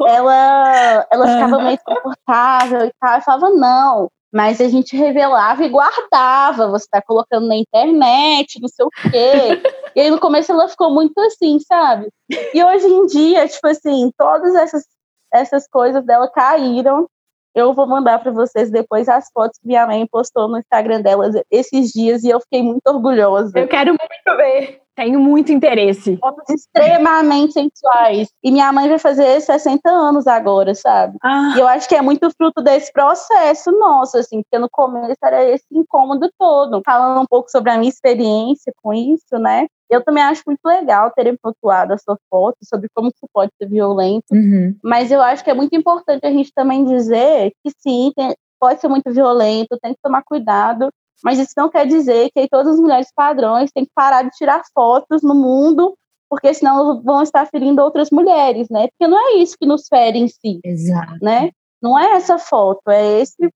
[0.06, 3.16] ela, ela ficava meio desconfortável e tal.
[3.16, 6.68] Eu falava, não, mas a gente revelava e guardava.
[6.68, 9.62] Você tá colocando na internet, não sei o quê.
[9.94, 12.08] e aí no começo ela ficou muito assim, sabe?
[12.52, 14.84] E hoje em dia, tipo assim, todas essas,
[15.32, 17.06] essas coisas dela caíram.
[17.54, 21.30] Eu vou mandar para vocês depois as fotos que minha mãe postou no Instagram dela
[21.48, 23.56] esses dias e eu fiquei muito orgulhosa.
[23.56, 24.83] Eu quero muito ver.
[24.96, 26.16] Tenho muito interesse.
[26.18, 28.28] Fotos extremamente sensuais.
[28.42, 31.16] E minha mãe vai fazer 60 anos agora, sabe?
[31.22, 31.54] Ah.
[31.56, 35.44] E eu acho que é muito fruto desse processo nosso, assim, porque no começo era
[35.50, 36.82] esse incômodo todo.
[36.84, 39.66] Falando um pouco sobre a minha experiência com isso, né?
[39.90, 43.68] Eu também acho muito legal terem pontuado a sua foto sobre como isso pode ser
[43.68, 44.74] violento, uhum.
[44.82, 48.80] mas eu acho que é muito importante a gente também dizer que sim, tem, pode
[48.80, 50.88] ser muito violento, tem que tomar cuidado,
[51.22, 54.62] mas isso não quer dizer que todas as mulheres padrões têm que parar de tirar
[54.74, 55.96] fotos no mundo,
[56.28, 58.88] porque senão vão estar ferindo outras mulheres, né?
[58.88, 60.60] Porque não é isso que nos fere em si.
[60.64, 61.18] Exato.
[61.22, 61.50] Né?
[61.82, 63.50] Não é essa foto, é esse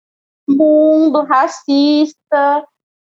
[0.48, 2.66] mundo racista,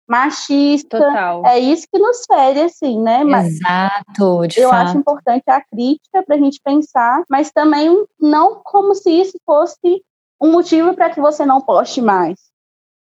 [0.08, 0.98] machista.
[0.98, 1.46] Total.
[1.46, 3.24] É isso que nos fere, assim, né?
[3.24, 4.88] Mas Exato, de Eu fato.
[4.88, 10.02] acho importante a crítica para a gente pensar, mas também não como se isso fosse
[10.42, 12.47] um motivo para que você não poste mais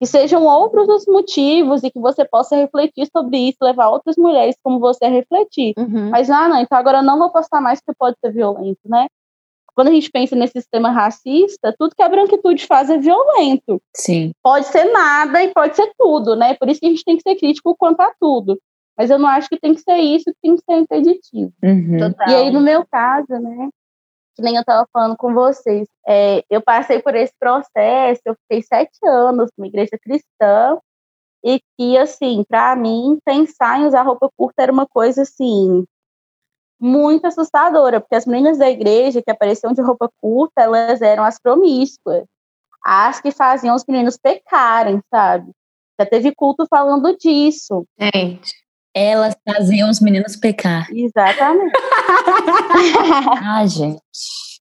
[0.01, 4.57] que sejam outros os motivos e que você possa refletir sobre isso, levar outras mulheres
[4.63, 5.75] como você a refletir.
[5.77, 6.09] Uhum.
[6.11, 9.07] Mas, ah, não, então agora eu não vou postar mais porque pode ser violento, né?
[9.75, 13.81] quando a gente pensa nesse sistema racista, tudo que a branquitude faz é violento.
[13.97, 14.33] Sim.
[14.43, 16.55] Pode ser nada e pode ser tudo, né?
[16.55, 18.61] Por isso que a gente tem que ser crítico quanto a tudo.
[18.95, 21.53] Mas eu não acho que tem que ser isso, que tem que ser impeditivo.
[21.63, 21.99] Uhum.
[22.29, 23.71] E aí, no meu caso, né?
[24.41, 28.63] Que nem eu estava falando com vocês, é, eu passei por esse processo, eu fiquei
[28.63, 30.79] sete anos numa igreja cristã,
[31.45, 35.85] e que, assim, para mim, pensar em usar roupa curta era uma coisa, assim,
[36.81, 41.39] muito assustadora, porque as meninas da igreja que apareciam de roupa curta, elas eram as
[41.39, 42.25] promíscuas,
[42.83, 45.53] as que faziam os meninos pecarem, sabe?
[46.01, 47.85] Já teve culto falando disso.
[47.99, 48.55] Gente.
[48.95, 50.89] Elas faziam os meninos pecar.
[50.93, 51.73] Exatamente.
[53.43, 54.01] ah, gente.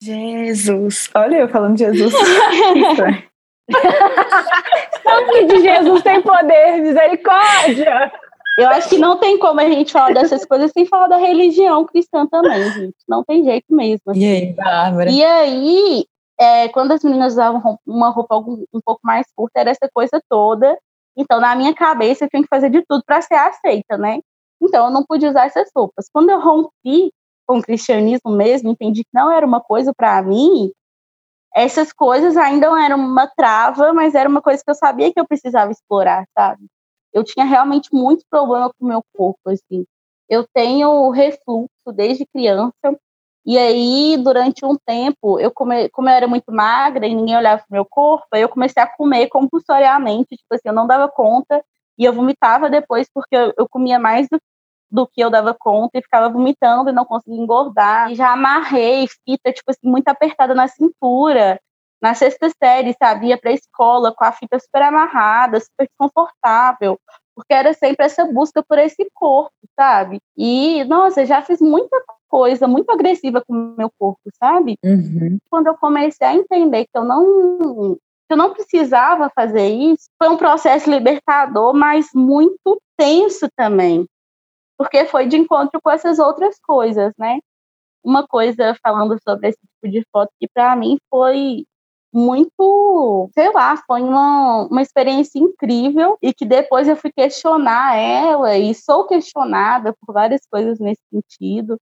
[0.02, 1.10] Jesus.
[1.16, 2.14] Olha eu falando de Jesus.
[5.04, 8.12] Sangue de Jesus tem poder, misericórdia.
[8.58, 11.86] Eu acho que não tem como a gente falar dessas coisas sem falar da religião
[11.86, 12.98] cristã também, gente.
[13.08, 14.02] Não tem jeito mesmo.
[14.08, 14.20] Assim.
[14.20, 15.10] E aí, Bárbara?
[15.10, 16.06] E aí,
[16.40, 20.78] é, quando as meninas usavam uma roupa um pouco mais curta, era essa coisa toda.
[21.20, 24.20] Então, na minha cabeça, eu tinha que fazer de tudo para ser aceita, né?
[24.62, 26.06] Então, eu não podia usar essas roupas.
[26.14, 27.12] Quando eu rompi
[27.46, 30.72] com o cristianismo mesmo, entendi que não era uma coisa para mim,
[31.54, 35.20] essas coisas ainda não eram uma trava, mas era uma coisa que eu sabia que
[35.20, 36.66] eu precisava explorar, sabe?
[37.12, 39.84] Eu tinha realmente muito problema com o meu corpo, assim.
[40.30, 42.98] Eu tenho refluxo desde criança,
[43.46, 47.62] e aí, durante um tempo, eu come, como eu era muito magra e ninguém olhava
[47.62, 51.64] pro meu corpo, eu comecei a comer compulsoriamente, tipo assim, eu não dava conta,
[51.98, 54.40] e eu vomitava depois porque eu, eu comia mais do,
[54.92, 58.12] do, que eu dava conta e ficava vomitando e não conseguia engordar.
[58.12, 61.60] E já amarrei fita, tipo assim, muito apertada na cintura,
[62.02, 63.28] na sexta série, sabe?
[63.28, 67.00] Ia pra escola com a fita super amarrada, super desconfortável,
[67.36, 70.20] porque era sempre essa busca por esse corpo, sabe?
[70.38, 74.76] E, nossa, já fiz muita coisa muito agressiva com o meu corpo, sabe?
[74.84, 75.38] Uhum.
[75.50, 77.98] Quando eu comecei a entender que eu não
[78.30, 84.06] que eu não precisava fazer isso, foi um processo libertador, mas muito tenso também,
[84.78, 87.40] porque foi de encontro com essas outras coisas, né?
[88.04, 91.66] Uma coisa falando sobre esse tipo de foto que para mim foi
[92.14, 98.58] muito, sei lá, foi uma, uma experiência incrível e que depois eu fui questionar ela
[98.58, 101.78] e sou questionada por várias coisas nesse sentido.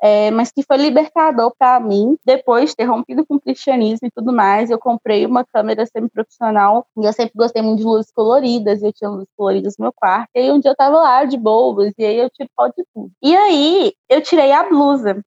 [0.00, 2.16] É, mas que foi libertador para mim.
[2.24, 6.86] Depois de ter rompido com o cristianismo e tudo mais, eu comprei uma câmera semi-profissional
[6.96, 8.82] e eu sempre gostei muito de luzes coloridas.
[8.82, 10.28] Eu tinha luzes coloridas no meu quarto.
[10.34, 12.84] E aí um dia eu tava lá de boas e aí eu tiro foto de
[12.92, 13.10] tudo.
[13.22, 15.22] E aí eu tirei a blusa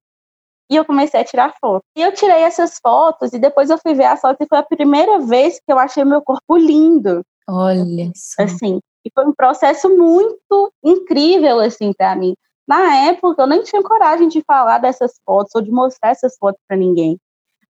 [0.69, 1.87] e eu comecei a tirar fotos.
[1.95, 4.63] E eu tirei essas fotos e depois eu fui ver as fotos e foi a
[4.63, 7.21] primeira vez que eu achei meu corpo lindo.
[7.47, 8.43] Olha só.
[8.43, 12.33] Assim, e foi um processo muito incrível assim para mim.
[12.67, 16.61] Na época eu nem tinha coragem de falar dessas fotos ou de mostrar essas fotos
[16.67, 17.17] para ninguém.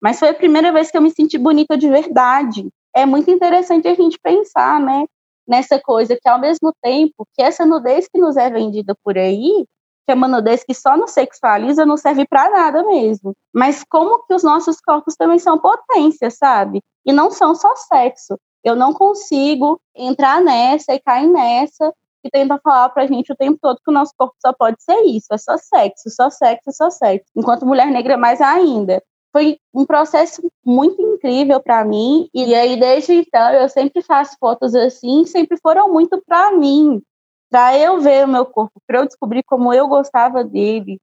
[0.00, 2.68] Mas foi a primeira vez que eu me senti bonita de verdade.
[2.94, 5.06] É muito interessante a gente pensar, né,
[5.48, 9.66] nessa coisa que ao mesmo tempo que essa nudez que nos é vendida por aí
[10.04, 13.34] que é uma nudez que só nos sexualiza não serve para nada mesmo.
[13.52, 16.82] Mas como que os nossos corpos também são potência, sabe?
[17.06, 18.38] E não são só sexo.
[18.62, 21.92] Eu não consigo entrar nessa e cair nessa
[22.24, 25.00] e tentar falar pra gente o tempo todo que o nosso corpo só pode ser
[25.02, 27.30] isso, é só sexo, só sexo, só sexo.
[27.36, 29.02] Enquanto mulher negra mais ainda.
[29.32, 34.76] Foi um processo muito incrível para mim e aí desde então eu sempre faço fotos
[34.76, 37.02] assim, sempre foram muito para mim,
[37.50, 41.00] para eu ver o meu corpo, para eu descobrir como eu gostava dele,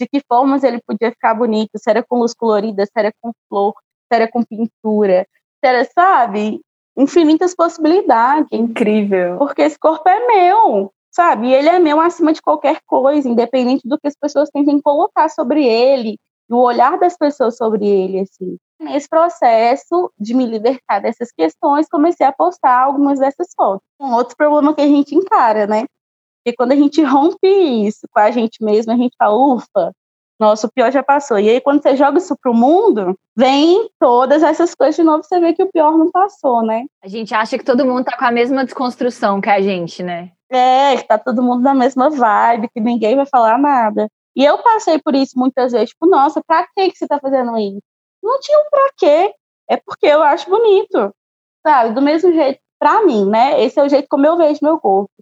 [0.00, 3.32] de que formas ele podia ficar bonito, se era com luz colorida, se era com
[3.48, 3.74] flor,
[4.10, 5.26] se era com pintura,
[5.62, 6.58] se era, sabe,
[6.96, 8.48] infinitas possibilidades.
[8.52, 9.38] Incrível.
[9.38, 11.48] Porque esse corpo é meu, sabe?
[11.48, 15.28] E ele é meu acima de qualquer coisa, independente do que as pessoas tentem colocar
[15.28, 16.18] sobre ele,
[16.48, 18.56] do olhar das pessoas sobre ele, assim.
[18.80, 23.86] Nesse processo de me libertar dessas questões, comecei a postar algumas dessas fotos.
[24.00, 25.84] Um outro problema que a gente encara, né?
[26.44, 27.46] Porque quando a gente rompe
[27.86, 29.92] isso com a gente mesmo, a gente fala, ufa,
[30.42, 31.38] nossa, o pior já passou.
[31.38, 35.38] E aí, quando você joga isso pro mundo, vem todas essas coisas de novo, você
[35.38, 36.84] vê que o pior não passou, né?
[37.00, 40.32] A gente acha que todo mundo tá com a mesma desconstrução que a gente, né?
[40.50, 44.08] É, que tá todo mundo na mesma vibe, que ninguém vai falar nada.
[44.34, 47.82] E eu passei por isso muitas vezes, tipo, nossa, pra que você tá fazendo isso?
[48.20, 49.34] Não tinha um pra quê.
[49.70, 51.14] É porque eu acho bonito.
[51.64, 51.94] Sabe?
[51.94, 53.62] Do mesmo jeito, pra mim, né?
[53.62, 55.12] Esse é o jeito como eu vejo meu corpo.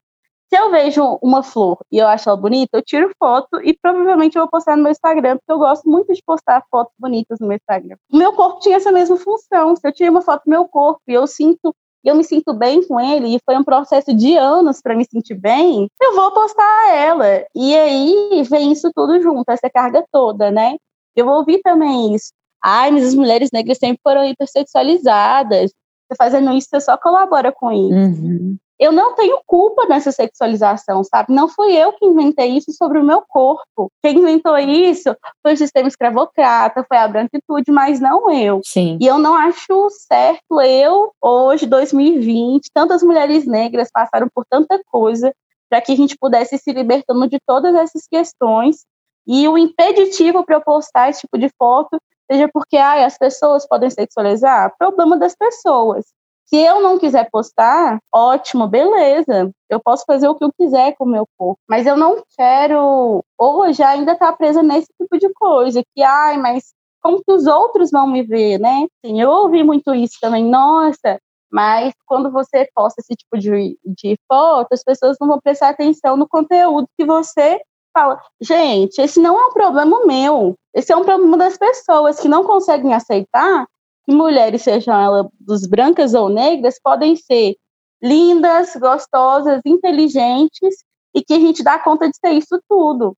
[0.52, 4.36] Se eu vejo uma flor e eu acho ela bonita, eu tiro foto e provavelmente
[4.36, 7.46] eu vou postar no meu Instagram, porque eu gosto muito de postar fotos bonitas no
[7.46, 7.96] meu Instagram.
[8.12, 9.76] O meu corpo tinha essa mesma função.
[9.76, 11.72] Se eu tirei uma foto do meu corpo e eu sinto
[12.02, 15.34] eu me sinto bem com ele, e foi um processo de anos para me sentir
[15.34, 17.44] bem, eu vou postar ela.
[17.54, 20.76] E aí vem isso tudo junto, essa carga toda, né?
[21.14, 22.32] Eu ouvi também isso.
[22.64, 25.72] Ai, mas as mulheres negras sempre foram hipersexualizadas.
[26.08, 27.94] Você fazendo isso, você só colabora com isso.
[27.94, 28.56] Uhum.
[28.80, 31.34] Eu não tenho culpa nessa sexualização, sabe?
[31.34, 33.92] Não fui eu que inventei isso sobre o meu corpo.
[34.02, 38.62] Quem inventou isso foi o sistema escravocrata, foi a branquitude, mas não eu.
[38.64, 38.96] Sim.
[38.98, 45.30] E eu não acho certo eu, hoje, 2020, tantas mulheres negras passaram por tanta coisa
[45.68, 48.86] para que a gente pudesse se libertando de todas essas questões.
[49.26, 52.00] E o impeditivo para eu postar esse tipo de foto
[52.32, 56.06] seja porque ai, as pessoas podem sexualizar, problema das pessoas.
[56.50, 59.52] Se eu não quiser postar, ótimo, beleza.
[59.68, 61.60] Eu posso fazer o que eu quiser com o meu corpo.
[61.68, 66.36] Mas eu não quero, ou já ainda tá presa nesse tipo de coisa, que, ai,
[66.38, 68.86] mas como que os outros vão me ver, né?
[69.04, 70.44] Sim, eu ouvi muito isso também.
[70.44, 71.20] Nossa,
[71.52, 76.16] mas quando você posta esse tipo de, de foto, as pessoas não vão prestar atenção
[76.16, 77.60] no conteúdo que você
[77.96, 78.20] fala.
[78.40, 80.56] Gente, esse não é um problema meu.
[80.74, 83.66] Esse é um problema das pessoas que não conseguem aceitar
[84.10, 87.56] mulheres, sejam elas dos brancas ou negras, podem ser
[88.02, 90.76] lindas, gostosas, inteligentes
[91.14, 93.16] e que a gente dá conta de ser isso tudo.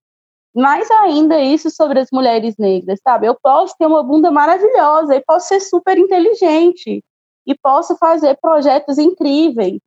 [0.55, 3.27] Mais ainda isso sobre as mulheres negras, sabe?
[3.27, 7.03] Eu posso ter uma bunda maravilhosa e posso ser super inteligente
[7.45, 9.79] e posso fazer projetos incríveis.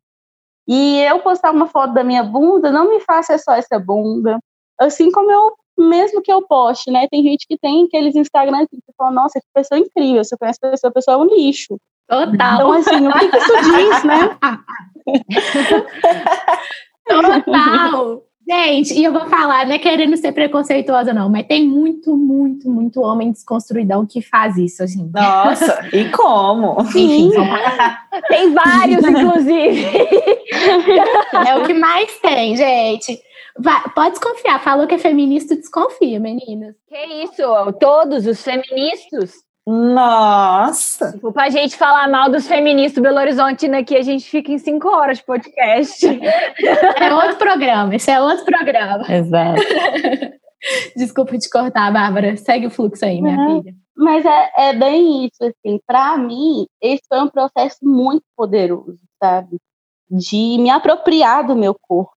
[0.66, 4.38] E eu postar uma foto da minha bunda não me faça só essa bunda.
[4.78, 7.06] Assim como eu, mesmo que eu poste, né?
[7.10, 10.70] Tem gente que tem aqueles Instagram que fala, nossa, que pessoa incrível, você conhece a
[10.70, 11.78] pessoa, a pessoa é um lixo.
[12.08, 12.54] Total.
[12.54, 14.38] Então, assim, o que, que isso diz, né?
[17.44, 18.22] Total.
[18.48, 22.70] Gente, e eu vou falar, não é querendo ser preconceituosa, não, mas tem muito, muito,
[22.70, 25.10] muito homem desconstruidão que faz isso, assim.
[25.12, 26.80] Nossa, e como?
[26.80, 27.32] Enfim,
[28.28, 29.84] Tem vários, inclusive.
[31.44, 33.20] é o que mais tem, gente.
[33.59, 36.74] Vai, pode desconfiar, falou que é feminista, desconfia, meninas.
[36.88, 37.42] Que isso?
[37.80, 39.34] Todos os feministas
[39.66, 41.12] Nossa!
[41.12, 44.59] Tipo, pra gente falar mal dos feministas do Belo Horizonte aqui, a gente fica em
[44.59, 46.07] cinco horas de podcast.
[47.00, 49.04] É outro programa, esse é outro programa.
[49.12, 49.62] Exato.
[50.96, 52.36] Desculpa te cortar, Bárbara.
[52.36, 53.62] Segue o fluxo aí, minha Uhum.
[53.62, 53.74] filha.
[53.96, 55.78] Mas é, é bem isso, assim.
[55.86, 59.57] Para mim, esse foi um processo muito poderoso, sabe?
[60.11, 62.12] De me apropriar do meu corpo.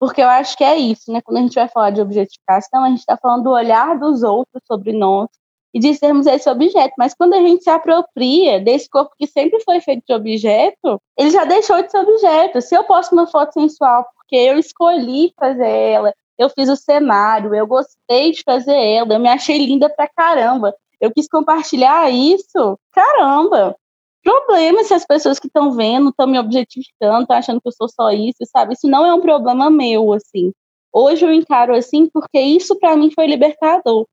[0.00, 1.20] Porque eu acho que é isso, né?
[1.22, 4.62] Quando a gente vai falar de objetificação, a gente está falando do olhar dos outros
[4.66, 5.28] sobre nós
[5.74, 6.94] e de sermos esse objeto.
[6.98, 11.30] Mas quando a gente se apropria desse corpo que sempre foi feito de objeto, ele
[11.30, 12.62] já deixou de ser objeto.
[12.62, 17.54] Se eu posto uma foto sensual porque eu escolhi fazer ela, eu fiz o cenário,
[17.54, 22.78] eu gostei de fazer ela, eu me achei linda pra caramba, eu quis compartilhar isso,
[22.92, 23.76] caramba.
[24.22, 27.88] Problema se as pessoas que estão vendo estão me objetificando, estão achando que eu sou
[27.88, 28.74] só isso, sabe?
[28.74, 30.52] Isso não é um problema meu, assim.
[30.92, 34.06] Hoje eu encaro assim porque isso para mim foi libertador.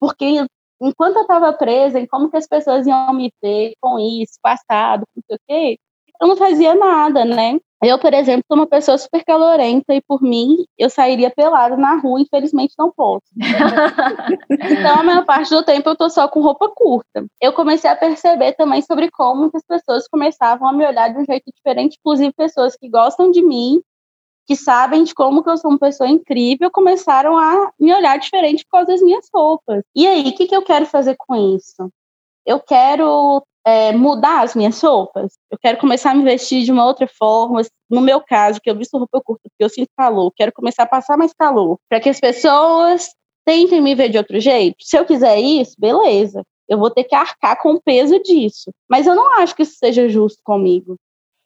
[0.00, 0.44] Porque
[0.80, 5.04] enquanto eu estava presa em como que as pessoas iam me ver com isso, passado,
[5.26, 5.78] sei o quê,
[6.20, 7.58] eu não fazia nada, né?
[7.84, 11.96] Eu, por exemplo, sou uma pessoa super calorenta e por mim eu sairia pelada na
[11.96, 13.26] rua, infelizmente não posso.
[14.50, 17.26] então, a maior parte do tempo eu tô só com roupa curta.
[17.38, 21.18] Eu comecei a perceber também sobre como que as pessoas começavam a me olhar de
[21.18, 23.82] um jeito diferente, inclusive pessoas que gostam de mim,
[24.46, 28.64] que sabem de como que eu sou uma pessoa incrível, começaram a me olhar diferente
[28.64, 29.82] por causa das minhas roupas.
[29.94, 31.90] E aí, o que, que eu quero fazer com isso?
[32.46, 35.32] Eu quero é, mudar as minhas roupas.
[35.50, 37.62] Eu quero começar a me vestir de uma outra forma.
[37.88, 40.86] No meu caso, que eu visto roupa curta porque eu sinto calor, quero começar a
[40.86, 43.08] passar mais calor, para que as pessoas
[43.44, 44.76] tentem me ver de outro jeito.
[44.80, 46.42] Se eu quiser isso, beleza.
[46.68, 48.70] Eu vou ter que arcar com o peso disso.
[48.88, 50.96] Mas eu não acho que isso seja justo comigo.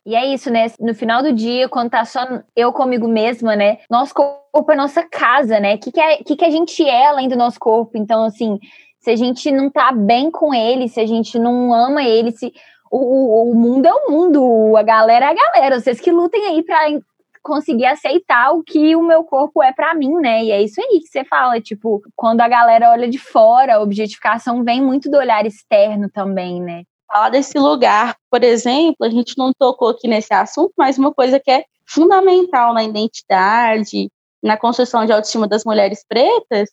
[0.07, 0.66] E é isso, né?
[0.81, 2.21] No final do dia, quando tá só
[2.57, 3.79] eu comigo mesma, né?
[3.91, 5.75] Nosso corpo é nossa casa, né?
[5.75, 7.99] O que, que, é, que, que a gente é além do nosso corpo?
[7.99, 8.59] Então, assim,
[9.01, 12.53] se a gente não tá bem com ele, se a gente não ama ele, se
[12.91, 15.81] o, o, mundo é o mundo, a galera é a galera.
[15.81, 16.79] Vocês que lutem aí pra
[17.43, 20.45] conseguir aceitar o que o meu corpo é para mim, né?
[20.45, 23.81] E é isso aí que você fala, tipo, quando a galera olha de fora, a
[23.81, 26.83] objetificação vem muito do olhar externo também, né?
[27.11, 31.41] Falar desse lugar, por exemplo, a gente não tocou aqui nesse assunto, mas uma coisa
[31.41, 34.11] que é fundamental na identidade,
[34.43, 36.69] na construção de autoestima das mulheres pretas,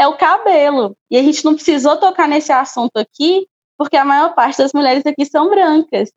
[0.00, 0.96] é o cabelo.
[1.10, 3.46] E a gente não precisou tocar nesse assunto aqui,
[3.76, 6.10] porque a maior parte das mulheres aqui são brancas.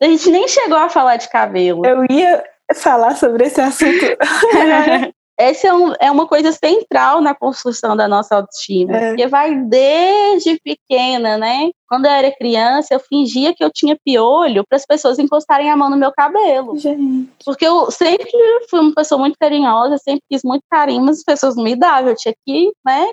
[0.00, 1.84] A gente nem chegou a falar de cabelo.
[1.84, 2.42] Eu ia
[2.74, 4.06] falar sobre esse assunto.
[5.40, 9.08] Essa é, um, é, uma coisa central na construção da nossa autoestima, É.
[9.10, 11.70] porque vai desde pequena, né?
[11.88, 15.76] Quando eu era criança, eu fingia que eu tinha piolho para as pessoas encostarem a
[15.76, 16.76] mão no meu cabelo.
[16.76, 17.30] Gente.
[17.44, 18.28] Porque eu sempre
[18.68, 22.10] fui uma pessoa muito carinhosa, sempre quis muito carinho, mas as pessoas não me davam.
[22.10, 23.06] Eu tinha que, né,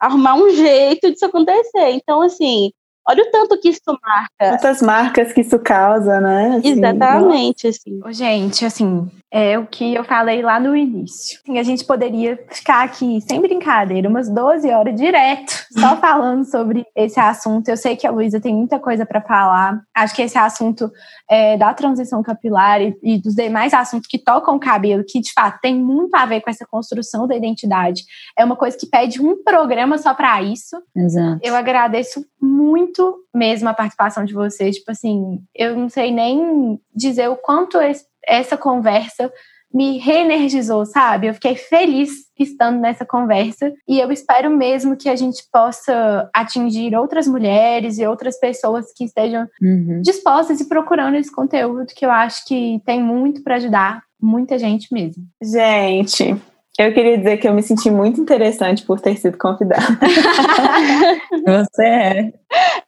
[0.00, 1.90] arrumar um jeito disso acontecer.
[1.90, 2.72] Então, assim,
[3.06, 4.56] olha o tanto que isso marca.
[4.56, 6.56] Quantas marcas que isso causa, né?
[6.56, 7.78] Assim, Exatamente, nossa.
[7.78, 8.00] assim.
[8.12, 11.38] Gente, assim, é o que eu falei lá no início.
[11.56, 17.20] A gente poderia ficar aqui, sem brincadeira, umas 12 horas direto, só falando sobre esse
[17.20, 17.68] assunto.
[17.68, 19.80] Eu sei que a Luísa tem muita coisa para falar.
[19.94, 20.90] Acho que esse assunto
[21.30, 25.32] é, da transição capilar e, e, dos demais assuntos que tocam o cabelo, que de
[25.32, 28.02] fato tem muito a ver com essa construção da identidade,
[28.36, 30.76] é uma coisa que pede um programa só para isso.
[30.96, 31.38] Exato.
[31.42, 34.76] Eu agradeço muito mesmo a participação de vocês.
[34.76, 39.30] Tipo assim, eu não sei nem dizer o quanto esse essa conversa
[39.72, 41.28] me reenergizou, sabe?
[41.28, 46.96] Eu fiquei feliz estando nessa conversa e eu espero mesmo que a gente possa atingir
[46.96, 50.02] outras mulheres e outras pessoas que estejam uhum.
[50.02, 54.92] dispostas e procurando esse conteúdo que eu acho que tem muito para ajudar muita gente
[54.92, 55.22] mesmo.
[55.40, 56.36] Gente,
[56.80, 59.82] eu queria dizer que eu me senti muito interessante por ter sido convidada.
[61.46, 62.32] Você é.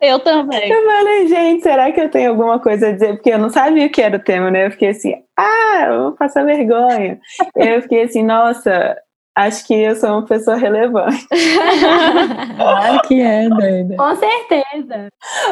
[0.01, 0.71] Eu também.
[0.71, 3.15] Eu falei, gente, será que eu tenho alguma coisa a dizer?
[3.15, 4.67] Porque eu não sabia o que era o tema, né?
[4.67, 7.21] Eu fiquei assim, ah, eu vou passar vergonha.
[7.55, 8.97] eu fiquei assim, nossa,
[9.35, 11.27] acho que eu sou uma pessoa relevante.
[12.57, 13.97] claro que é, doida.
[13.97, 15.09] Com certeza.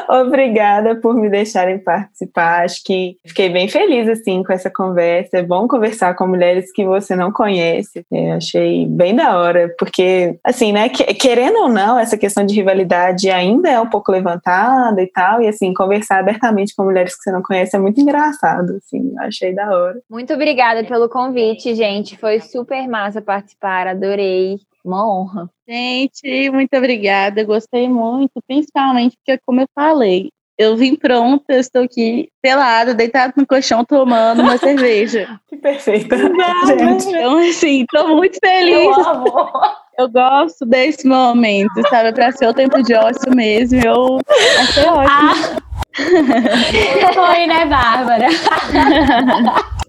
[0.08, 2.64] Obrigada por me deixarem participar.
[2.64, 5.38] Acho que fiquei bem feliz assim com essa conversa.
[5.38, 8.04] É bom conversar com mulheres que você não conhece.
[8.12, 13.30] É, achei bem da hora, porque assim, né, querendo ou não, essa questão de rivalidade
[13.30, 17.32] ainda é um pouco levantada e tal, e assim, conversar abertamente com mulheres que você
[17.32, 20.00] não conhece é muito engraçado, assim, achei da hora.
[20.08, 22.16] Muito obrigada pelo convite, gente.
[22.16, 24.58] Foi super massa participar adorei.
[24.84, 25.50] Uma honra.
[25.68, 27.44] Gente, muito obrigada.
[27.44, 33.46] Gostei muito, principalmente porque, como eu falei, eu vim pronta, estou aqui pelada, deitada no
[33.46, 35.40] colchão, tomando uma cerveja.
[35.48, 37.08] Que perfeita, gente.
[37.08, 38.96] Então, assim, estou muito feliz.
[38.96, 39.52] Eu,
[39.98, 42.12] eu gosto desse momento, sabe?
[42.12, 44.18] Para ser o tempo de ócio mesmo, eu
[44.58, 45.08] achei ótimo.
[45.08, 45.69] Ah.
[47.14, 48.28] Foi, né, Bárbara?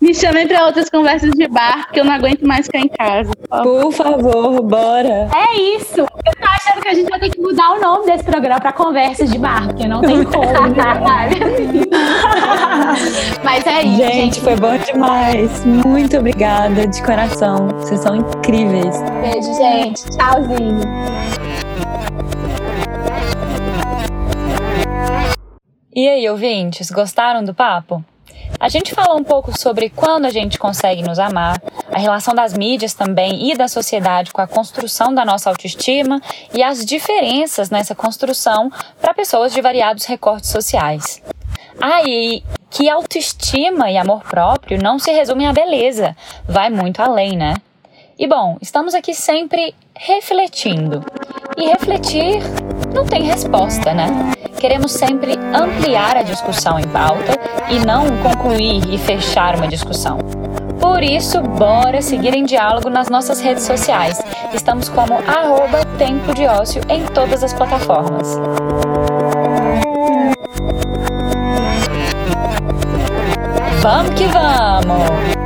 [0.00, 3.32] Me chamem para outras conversas de bar, que eu não aguento mais ficar em casa.
[3.62, 5.28] Por favor, bora.
[5.34, 6.00] É isso.
[6.00, 8.72] Eu tô achando que a gente vai ter que mudar o nome desse programa para
[8.72, 10.44] Conversas de Bar, porque não tem como.
[13.42, 13.96] Mas é isso.
[13.96, 15.64] Gente, gente, foi bom demais.
[15.64, 17.68] Muito obrigada de coração.
[17.78, 18.94] Vocês são incríveis.
[19.22, 20.04] Beijo, gente.
[20.10, 20.80] Tchauzinho.
[25.92, 28.04] E aí, ouvintes, gostaram do papo?
[28.60, 31.60] A gente falou um pouco sobre quando a gente consegue nos amar,
[31.92, 36.22] a relação das mídias também e da sociedade com a construção da nossa autoestima
[36.54, 38.70] e as diferenças nessa construção
[39.00, 41.20] para pessoas de variados recortes sociais.
[41.80, 46.16] Aí, ah, que autoestima e amor próprio não se resumem à beleza,
[46.48, 47.54] vai muito além, né?
[48.16, 51.04] E bom, estamos aqui sempre refletindo.
[51.56, 52.42] E refletir
[52.94, 54.06] não tem resposta, né?
[54.58, 57.38] Queremos sempre ampliar a discussão em pauta
[57.70, 60.18] e não concluir e fechar uma discussão.
[60.80, 64.20] Por isso, bora seguir em diálogo nas nossas redes sociais.
[64.52, 68.38] Estamos como arroba Tempo de Ócio em todas as plataformas.
[73.82, 75.39] Vamos que vamos!